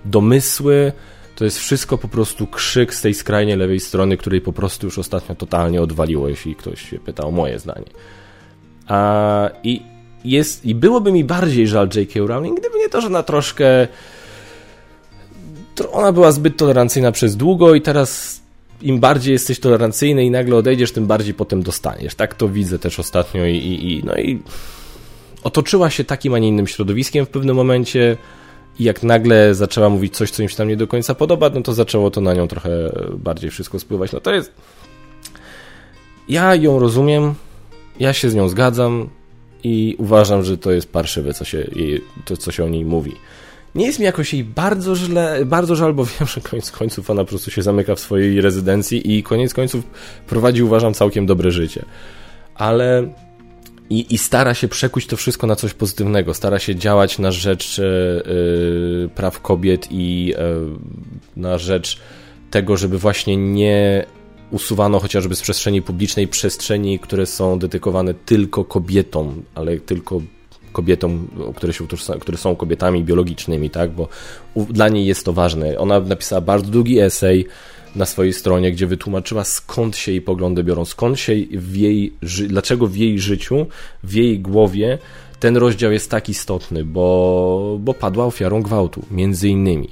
domysły, 0.06 0.92
to 1.36 1.46
jest 1.46 1.58
wszystko 1.58 1.98
po 1.98 2.08
prostu 2.08 2.48
krzyk 2.48 2.94
z 2.94 3.02
tej 3.02 3.14
skrajnie 3.14 3.58
lewej 3.58 3.80
strony, 3.80 4.18
której 4.18 4.42
po 4.42 4.54
prostu 4.54 4.88
już 4.88 5.00
ostatnio 5.00 5.36
totalnie 5.36 5.82
odwaliło, 5.82 6.30
jeśli 6.30 6.56
ktoś 6.56 6.90
się 6.90 7.00
pyta 7.00 7.24
o 7.24 7.32
moje 7.32 7.60
zdanie. 7.60 7.88
A, 8.88 9.50
i, 9.64 9.82
jest, 10.26 10.66
I 10.66 10.76
byłoby 10.76 11.12
mi 11.12 11.24
bardziej 11.24 11.68
żal 11.68 11.90
J.K. 11.96 12.20
Rowling, 12.28 12.60
gdyby 12.60 12.78
nie 12.78 12.90
to, 12.90 13.02
że 13.02 13.08
ona 13.08 13.24
troszkę 13.24 13.88
ona 15.92 16.12
była 16.12 16.32
zbyt 16.32 16.58
tolerancyjna 16.58 17.12
przez 17.12 17.38
długo 17.38 17.76
i 17.76 17.82
teraz 17.82 18.42
im 18.82 19.00
bardziej 19.00 19.34
jesteś 19.34 19.60
tolerancyjny 19.60 20.26
i 20.26 20.32
nagle 20.32 20.56
odejdziesz, 20.56 20.92
tym 20.92 21.08
bardziej 21.08 21.34
potem 21.34 21.64
dostaniesz. 21.64 22.16
Tak 22.16 22.36
to 22.36 22.50
widzę 22.50 22.80
też 22.80 23.00
ostatnio 23.00 23.46
i, 23.46 23.56
i, 23.56 23.94
i 23.94 24.04
no 24.04 24.16
i 24.16 24.40
otoczyła 25.44 25.90
się 25.90 26.04
takim, 26.04 26.34
a 26.34 26.40
nie 26.40 26.48
innym 26.48 26.68
środowiskiem 26.68 27.26
w 27.26 27.30
pewnym 27.30 27.56
momencie 27.56 28.18
i 28.80 28.84
jak 28.84 29.04
nagle 29.04 29.56
zaczęła 29.56 29.90
mówić 29.90 30.16
coś, 30.16 30.32
co 30.32 30.44
im 30.44 30.50
się 30.50 30.56
tam 30.56 30.68
nie 30.68 30.78
do 30.78 30.88
końca 30.88 31.16
podoba, 31.16 31.50
no 31.50 31.62
to 31.62 31.74
zaczęło 31.74 32.12
to 32.12 32.22
na 32.22 32.34
nią 32.34 32.48
trochę 32.48 32.70
bardziej 33.14 33.50
wszystko 33.50 33.80
spływać. 33.80 34.12
No 34.12 34.20
to 34.20 34.34
jest... 34.34 34.54
Ja 36.30 36.56
ją 36.56 36.80
rozumiem, 36.80 37.34
ja 38.00 38.14
się 38.14 38.30
z 38.30 38.36
nią 38.36 38.50
zgadzam 38.50 39.10
i 39.64 39.96
uważam, 39.98 40.44
że 40.44 40.58
to 40.58 40.72
jest 40.72 40.92
parszywe, 40.92 41.34
co 41.34 41.46
się, 41.46 41.68
to, 42.26 42.38
co 42.38 42.52
się 42.52 42.66
o 42.66 42.70
niej 42.70 42.86
mówi. 42.86 43.16
Nie 43.76 43.86
jest 43.86 44.00
mi 44.00 44.06
jakoś 44.06 44.34
jej 44.34 44.44
bardzo 44.44 44.96
źle, 44.96 45.46
bardzo 45.46 45.76
żal, 45.76 45.94
bo 45.94 46.06
wiem, 46.20 46.28
że 46.28 46.42
koniec 46.42 46.72
końców 46.72 47.10
ona 47.10 47.24
po 47.24 47.30
prostu 47.30 47.52
się 47.52 47.62
zamyka 47.62 47.96
w 47.96 48.00
swojej 48.00 48.42
rezydencji 48.42 49.18
i 49.18 49.24
koniec 49.24 49.54
końców 49.54 49.84
prowadzi, 50.28 50.64
uważam, 50.64 50.94
całkiem 50.94 51.26
dobre 51.26 51.52
życie. 51.52 51.86
Ale 52.56 53.14
i, 53.90 54.14
i 54.14 54.18
stara 54.18 54.54
się 54.54 54.68
przekuć 54.68 55.08
to 55.08 55.18
wszystko 55.18 55.48
na 55.48 55.56
coś 55.56 55.74
pozytywnego, 55.74 56.34
stara 56.34 56.60
się 56.60 56.76
działać 56.76 57.20
na 57.20 57.32
rzecz 57.32 57.78
yy, 57.78 59.10
praw 59.16 59.42
kobiet 59.42 59.88
i 59.92 60.26
yy, 60.26 60.36
na 61.36 61.58
rzecz 61.58 62.00
tego, 62.52 62.78
żeby 62.78 62.98
właśnie 62.98 63.38
nie 63.38 64.06
usuwano 64.52 65.00
chociażby 65.00 65.36
z 65.36 65.42
przestrzeni 65.42 65.82
publicznej 65.82 66.28
przestrzeni, 66.28 67.00
które 67.00 67.26
są 67.26 67.60
dedykowane 67.60 68.14
tylko 68.14 68.66
kobietom, 68.66 69.44
ale 69.56 69.80
tylko 69.80 70.22
kobietom, 70.72 71.28
które, 71.56 71.74
się, 71.74 71.88
które 72.20 72.38
są 72.38 72.56
kobietami 72.56 73.04
biologicznymi, 73.04 73.70
tak, 73.70 73.92
bo 73.92 74.08
dla 74.56 74.90
niej 74.90 75.06
jest 75.06 75.26
to 75.26 75.34
ważne. 75.34 75.80
Ona 75.80 76.00
napisała 76.00 76.42
bardzo 76.42 76.72
długi 76.72 77.00
esej 77.00 77.48
na 77.96 78.06
swojej 78.06 78.34
stronie, 78.34 78.72
gdzie 78.72 78.88
wytłumaczyła 78.88 79.44
skąd 79.44 79.98
się 79.98 80.12
jej 80.12 80.22
poglądy 80.22 80.64
biorą, 80.64 80.86
skąd 80.86 81.20
się 81.20 81.34
w 81.52 81.76
jej, 81.76 82.14
dlaczego 82.48 82.88
w 82.88 82.96
jej 82.96 83.20
życiu, 83.20 83.66
w 84.04 84.14
jej 84.14 84.40
głowie 84.40 84.98
ten 85.40 85.58
rozdział 85.58 85.92
jest 85.92 86.12
tak 86.12 86.30
istotny, 86.30 86.86
bo, 86.86 87.78
bo 87.80 87.94
padła 87.94 88.26
ofiarą 88.26 88.62
gwałtu, 88.62 89.06
między 89.12 89.50
innymi. 89.50 89.90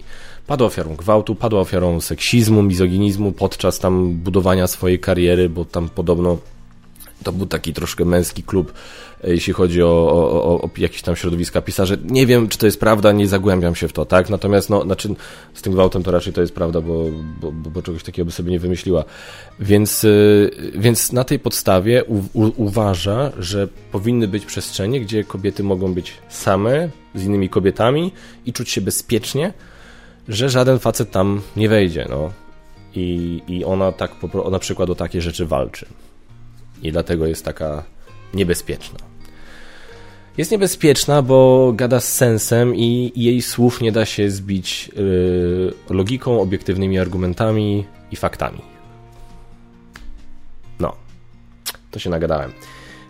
Padła 0.48 0.68
ofiarą 0.68 0.96
gwałtu, 0.96 1.36
padła 1.36 1.62
ofiarą 1.62 2.02
seksizmu, 2.02 2.64
mizoginizmu 2.64 3.32
podczas 3.32 3.80
tam 3.80 4.14
budowania 4.14 4.68
swojej 4.68 5.00
kariery, 5.00 5.50
bo 5.50 5.66
tam 5.66 5.90
podobno 5.90 6.38
to 7.24 7.32
był 7.32 7.46
taki 7.46 7.74
troszkę 7.74 8.06
męski 8.06 8.44
klub, 8.44 8.74
e, 9.24 9.32
jeśli 9.32 9.54
chodzi 9.54 9.84
o, 9.84 9.88
o, 9.88 10.62
o, 10.62 10.70
jakieś 10.78 11.02
tam 11.02 11.16
środowiska 11.16 11.62
pisarzy. 11.62 11.98
Nie 12.04 12.26
wiem, 12.26 12.48
czy 12.48 12.58
to 12.58 12.66
jest 12.66 12.80
prawda, 12.80 13.12
nie 13.12 13.28
zagłębiam 13.28 13.76
się 13.76 13.88
w 13.88 13.94
to, 13.94 14.06
tak? 14.06 14.30
Natomiast, 14.30 14.70
no, 14.70 14.82
znaczy, 14.82 15.16
z 15.54 15.62
tym 15.62 15.74
gwałtem 15.74 16.04
to 16.04 16.12
raczej 16.12 16.34
to 16.34 16.42
jest 16.42 16.54
prawda, 16.54 16.82
bo, 16.82 17.06
bo, 17.42 17.52
bo 17.52 17.82
czegoś 17.82 18.04
takiego 18.04 18.26
by 18.26 18.32
sobie 18.32 18.52
nie 18.52 18.60
wymyśliła. 18.60 19.04
Więc, 19.60 20.06
e, 20.06 20.10
więc 20.80 21.12
na 21.12 21.24
tej 21.24 21.40
podstawie 21.40 22.04
u, 22.04 22.18
u, 22.18 22.52
uważa, 22.56 23.32
że 23.40 23.68
powinny 23.92 24.28
być 24.28 24.46
przestrzenie, 24.46 25.02
gdzie 25.02 25.24
kobiety 25.24 25.64
mogą 25.64 25.94
być 25.94 26.14
same 26.30 26.90
z 27.16 27.24
innymi 27.24 27.50
kobietami 27.50 28.12
i 28.46 28.54
czuć 28.54 28.70
się 28.70 28.82
bezpiecznie, 28.82 29.54
że 30.28 30.50
żaden 30.50 30.80
facet 30.80 31.12
tam 31.12 31.42
nie 31.56 31.70
wejdzie, 31.70 32.08
no. 32.10 32.32
I, 32.96 33.42
i 33.48 33.66
ona 33.66 33.92
tak, 33.92 34.12
na 34.52 34.60
przykład 34.60 34.90
o 34.90 34.96
takie 34.96 35.22
rzeczy 35.22 35.46
walczy 35.46 35.86
i 36.84 36.92
dlatego 36.92 37.28
jest 37.28 37.46
taka 37.46 37.84
niebezpieczna. 38.34 39.00
Jest 40.38 40.52
niebezpieczna, 40.52 41.22
bo 41.22 41.72
gada 41.76 42.00
z 42.00 42.14
sensem 42.14 42.76
i 42.76 43.12
jej 43.16 43.42
słów 43.42 43.82
nie 43.82 43.92
da 43.92 44.06
się 44.06 44.32
zbić 44.32 44.92
yy, 44.96 45.74
logiką, 45.90 46.42
obiektywnymi 46.42 47.00
argumentami 47.00 47.86
i 48.12 48.16
faktami. 48.16 48.62
No, 50.80 50.96
to 51.92 52.00
się 52.00 52.10
nagadałem. 52.10 52.52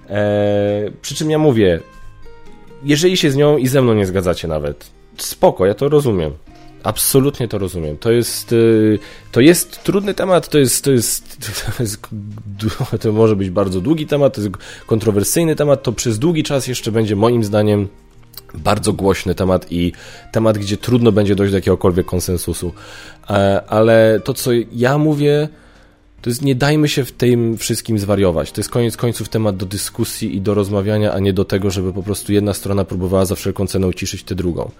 Eee, 0.09 0.91
przy 1.01 1.15
czym 1.15 1.31
ja 1.31 1.37
mówię, 1.37 1.79
jeżeli 2.83 3.17
się 3.17 3.31
z 3.31 3.35
nią 3.35 3.57
i 3.57 3.67
ze 3.67 3.81
mną 3.81 3.93
nie 3.93 4.05
zgadzacie 4.05 4.47
nawet, 4.47 4.89
spoko, 5.17 5.65
ja 5.65 5.73
to 5.73 5.89
rozumiem. 5.89 6.31
Absolutnie 6.87 7.47
to 7.47 7.57
rozumiem. 7.57 7.97
To 7.97 8.11
jest, 8.11 8.53
y, 8.53 8.99
to 9.31 9.41
jest 9.41 9.83
trudny 9.83 10.13
temat, 10.13 10.49
to 10.49 10.57
jest, 10.57 10.83
to 10.83 10.91
jest, 10.91 11.37
to 11.77 11.83
jest, 11.83 11.99
to 13.01 13.11
może 13.11 13.35
być 13.35 13.49
bardzo 13.49 13.81
długi 13.81 14.07
temat, 14.07 14.35
to 14.35 14.41
jest 14.41 14.53
kontrowersyjny 14.85 15.55
temat, 15.55 15.83
to 15.83 15.91
przez 15.91 16.19
długi 16.19 16.43
czas 16.43 16.67
jeszcze 16.67 16.91
będzie 16.91 17.15
moim 17.15 17.43
zdaniem 17.43 17.87
bardzo 18.53 18.93
głośny 18.93 19.35
temat 19.35 19.71
i 19.71 19.93
temat, 20.31 20.57
gdzie 20.57 20.77
trudno 20.77 21.11
będzie 21.11 21.35
dojść 21.35 21.51
do 21.51 21.57
jakiegokolwiek 21.57 22.05
konsensusu. 22.05 22.73
E, 23.29 23.61
ale 23.67 24.19
to, 24.23 24.33
co 24.33 24.51
ja 24.71 24.97
mówię, 24.97 25.49
to 26.21 26.29
jest 26.29 26.41
nie 26.41 26.55
dajmy 26.55 26.87
się 26.87 27.05
w 27.05 27.11
tym 27.11 27.57
wszystkim 27.57 27.99
zwariować. 27.99 28.51
To 28.51 28.61
jest 28.61 28.69
koniec 28.69 28.97
końców 28.97 29.29
temat 29.29 29.57
do 29.57 29.65
dyskusji 29.65 30.35
i 30.35 30.41
do 30.41 30.53
rozmawiania, 30.53 31.13
a 31.13 31.19
nie 31.19 31.33
do 31.33 31.45
tego, 31.45 31.71
żeby 31.71 31.93
po 31.93 32.03
prostu 32.03 32.33
jedna 32.33 32.53
strona 32.53 32.85
próbowała 32.85 33.25
za 33.25 33.35
wszelką 33.35 33.67
cenę 33.67 33.87
uciszyć 33.87 34.23
tę 34.23 34.35
drugą 34.35 34.71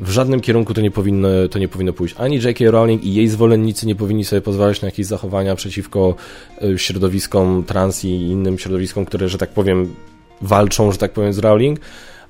w 0.00 0.10
żadnym 0.10 0.40
kierunku 0.40 0.74
to 0.74 0.80
nie 0.80 0.90
powinno, 0.90 1.28
to 1.50 1.58
nie 1.58 1.68
powinno 1.68 1.92
pójść. 1.92 2.14
Ani 2.18 2.36
J.K. 2.36 2.70
Rowling 2.70 3.04
i 3.04 3.14
jej 3.14 3.28
zwolennicy 3.28 3.86
nie 3.86 3.94
powinni 3.94 4.24
sobie 4.24 4.42
pozwalać 4.42 4.82
na 4.82 4.86
jakieś 4.86 5.06
zachowania 5.06 5.54
przeciwko 5.54 6.14
e, 6.62 6.78
środowiskom 6.78 7.64
trans 7.64 8.04
i 8.04 8.08
innym 8.08 8.58
środowiskom, 8.58 9.04
które, 9.04 9.28
że 9.28 9.38
tak 9.38 9.50
powiem, 9.50 9.94
walczą, 10.42 10.92
że 10.92 10.98
tak 10.98 11.12
powiem, 11.12 11.32
z 11.32 11.38
Rowling, 11.38 11.80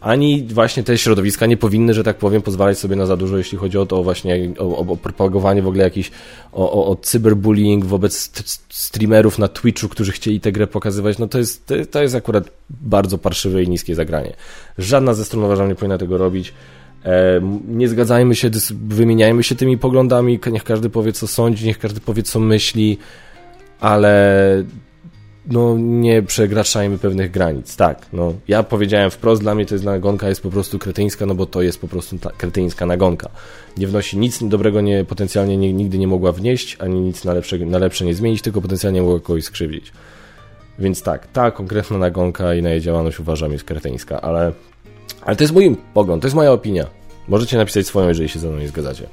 ani 0.00 0.42
właśnie 0.42 0.82
te 0.82 0.98
środowiska 0.98 1.46
nie 1.46 1.56
powinny, 1.56 1.94
że 1.94 2.04
tak 2.04 2.16
powiem, 2.16 2.42
pozwalać 2.42 2.78
sobie 2.78 2.96
na 2.96 3.06
za 3.06 3.16
dużo, 3.16 3.38
jeśli 3.38 3.58
chodzi 3.58 3.78
o 3.78 3.86
to 3.86 4.02
właśnie, 4.02 4.50
o, 4.58 4.76
o 4.76 4.96
propagowanie 4.96 5.62
w 5.62 5.68
ogóle 5.68 5.84
jakiś, 5.84 6.10
o, 6.52 6.72
o, 6.72 6.86
o 6.86 6.96
cyberbullying 6.96 7.84
wobec 7.84 8.30
streamerów 8.68 9.38
na 9.38 9.48
Twitchu, 9.48 9.88
którzy 9.88 10.12
chcieli 10.12 10.40
tę 10.40 10.52
grę 10.52 10.66
pokazywać, 10.66 11.18
no 11.18 11.28
to 11.28 11.38
jest, 11.38 11.72
to 11.90 12.02
jest 12.02 12.14
akurat 12.14 12.50
bardzo 12.70 13.18
parszywe 13.18 13.62
i 13.62 13.68
niskie 13.68 13.94
zagranie. 13.94 14.36
Żadna 14.78 15.14
ze 15.14 15.24
stron 15.24 15.44
uważam 15.44 15.68
nie 15.68 15.74
powinna 15.74 15.98
tego 15.98 16.18
robić. 16.18 16.52
E, 17.05 17.40
nie 17.68 17.88
zgadzajmy 17.88 18.34
się, 18.34 18.51
wymieniajmy 18.86 19.42
się 19.42 19.55
tymi 19.55 19.78
poglądami, 19.78 20.40
niech 20.53 20.64
każdy 20.64 20.90
powie 20.90 21.12
co 21.12 21.26
sądzi, 21.26 21.66
niech 21.66 21.78
każdy 21.78 22.01
powie 22.01 22.22
co 22.22 22.40
myśli, 22.40 22.98
ale 23.80 24.64
no 25.46 25.76
nie 25.78 26.22
przekraczajmy 26.22 26.98
pewnych 26.98 27.30
granic. 27.30 27.76
Tak, 27.76 28.07
no 28.12 28.34
ja 28.48 28.62
powiedziałem 28.62 29.11
wprost, 29.11 29.42
dla 29.42 29.55
mnie 29.55 29.66
to 29.66 29.74
jest 29.74 29.84
nagonka 29.84 30.28
jest 30.28 30.42
po 30.42 30.51
prostu 30.51 30.78
kretyńska, 30.78 31.26
no 31.26 31.34
bo 31.34 31.46
to 31.46 31.62
jest 31.62 31.80
po 31.80 31.88
prostu 31.88 32.18
ta 32.18 32.30
kretyńska 32.30 32.86
nagonka. 32.86 33.30
Nie 33.76 33.86
wnosi 33.86 34.18
nic 34.18 34.44
dobrego, 34.48 34.80
nie, 34.80 35.05
potencjalnie 35.05 35.57
nie, 35.57 35.72
nigdy 35.72 35.98
nie 35.98 36.09
mogła 36.09 36.32
wnieść, 36.32 36.76
ani 36.80 37.01
nic 37.01 37.24
na 37.24 37.32
lepsze, 37.32 37.59
na 37.59 37.78
lepsze 37.78 38.05
nie 38.05 38.14
zmienić, 38.14 38.42
tylko 38.42 38.61
potencjalnie 38.61 39.03
mogła 39.03 39.20
kogoś 39.20 39.44
skrzywdzić. 39.44 39.92
Więc 40.78 41.03
tak, 41.03 41.26
ta 41.26 41.51
konkretna 41.51 41.98
nagonka 41.98 42.55
i 42.55 42.62
na 42.62 42.70
jej 42.70 42.80
działalność 42.80 43.20
uważam 43.20 43.53
jest 43.53 43.64
kretyńska, 43.64 44.20
ale, 44.20 44.53
ale 45.22 45.36
to 45.36 45.44
jest 45.44 45.54
mój 45.54 45.76
pogląd, 45.94 46.22
to 46.22 46.26
jest 46.26 46.36
moja 46.36 46.52
opinia. 46.52 46.86
Możecie 47.28 47.56
napisać 47.56 47.86
swoją, 47.86 48.08
jeżeli 48.08 48.28
się 48.28 48.38
ze 48.38 48.48
mną 48.48 48.58
nie 48.58 48.68
zgadzacie. 48.68 49.06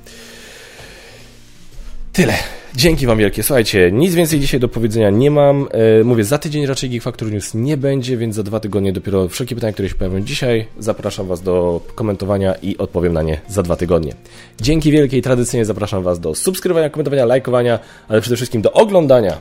Tyle. 2.13 2.33
Dzięki 2.75 3.07
Wam 3.07 3.17
wielkie. 3.17 3.43
Słuchajcie, 3.43 3.91
nic 3.91 4.15
więcej 4.15 4.39
dzisiaj 4.39 4.59
do 4.59 4.67
powiedzenia 4.67 5.09
nie 5.09 5.31
mam. 5.31 5.67
E, 5.71 6.03
mówię, 6.03 6.23
za 6.23 6.37
tydzień 6.37 6.65
raczej 6.65 6.89
Geek 6.89 7.03
Factor 7.03 7.31
News 7.31 7.53
nie 7.53 7.77
będzie, 7.77 8.17
więc 8.17 8.35
za 8.35 8.43
dwa 8.43 8.59
tygodnie 8.59 8.93
dopiero 8.93 9.27
wszelkie 9.27 9.55
pytania, 9.55 9.73
które 9.73 9.89
się 9.89 9.95
pojawią 9.95 10.21
dzisiaj, 10.21 10.67
zapraszam 10.79 11.27
Was 11.27 11.41
do 11.41 11.81
komentowania 11.95 12.55
i 12.55 12.77
odpowiem 12.77 13.13
na 13.13 13.21
nie 13.21 13.41
za 13.47 13.63
dwa 13.63 13.75
tygodnie. 13.75 14.13
Dzięki 14.61 14.91
wielkie 14.91 15.17
i 15.17 15.21
tradycyjnie 15.21 15.65
zapraszam 15.65 16.03
Was 16.03 16.19
do 16.19 16.35
subskrybowania, 16.35 16.89
komentowania, 16.89 17.25
lajkowania, 17.25 17.79
ale 18.07 18.21
przede 18.21 18.35
wszystkim 18.35 18.61
do 18.61 18.71
oglądania 18.71 19.37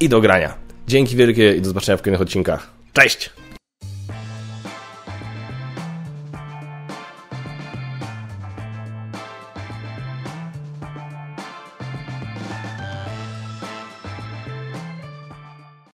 i 0.00 0.08
do 0.08 0.20
grania. 0.20 0.54
Dzięki 0.88 1.16
wielkie 1.16 1.56
i 1.56 1.60
do 1.60 1.68
zobaczenia 1.68 1.96
w 1.96 2.02
kolejnych 2.02 2.22
odcinkach. 2.22 2.70
Cześć! 2.92 3.30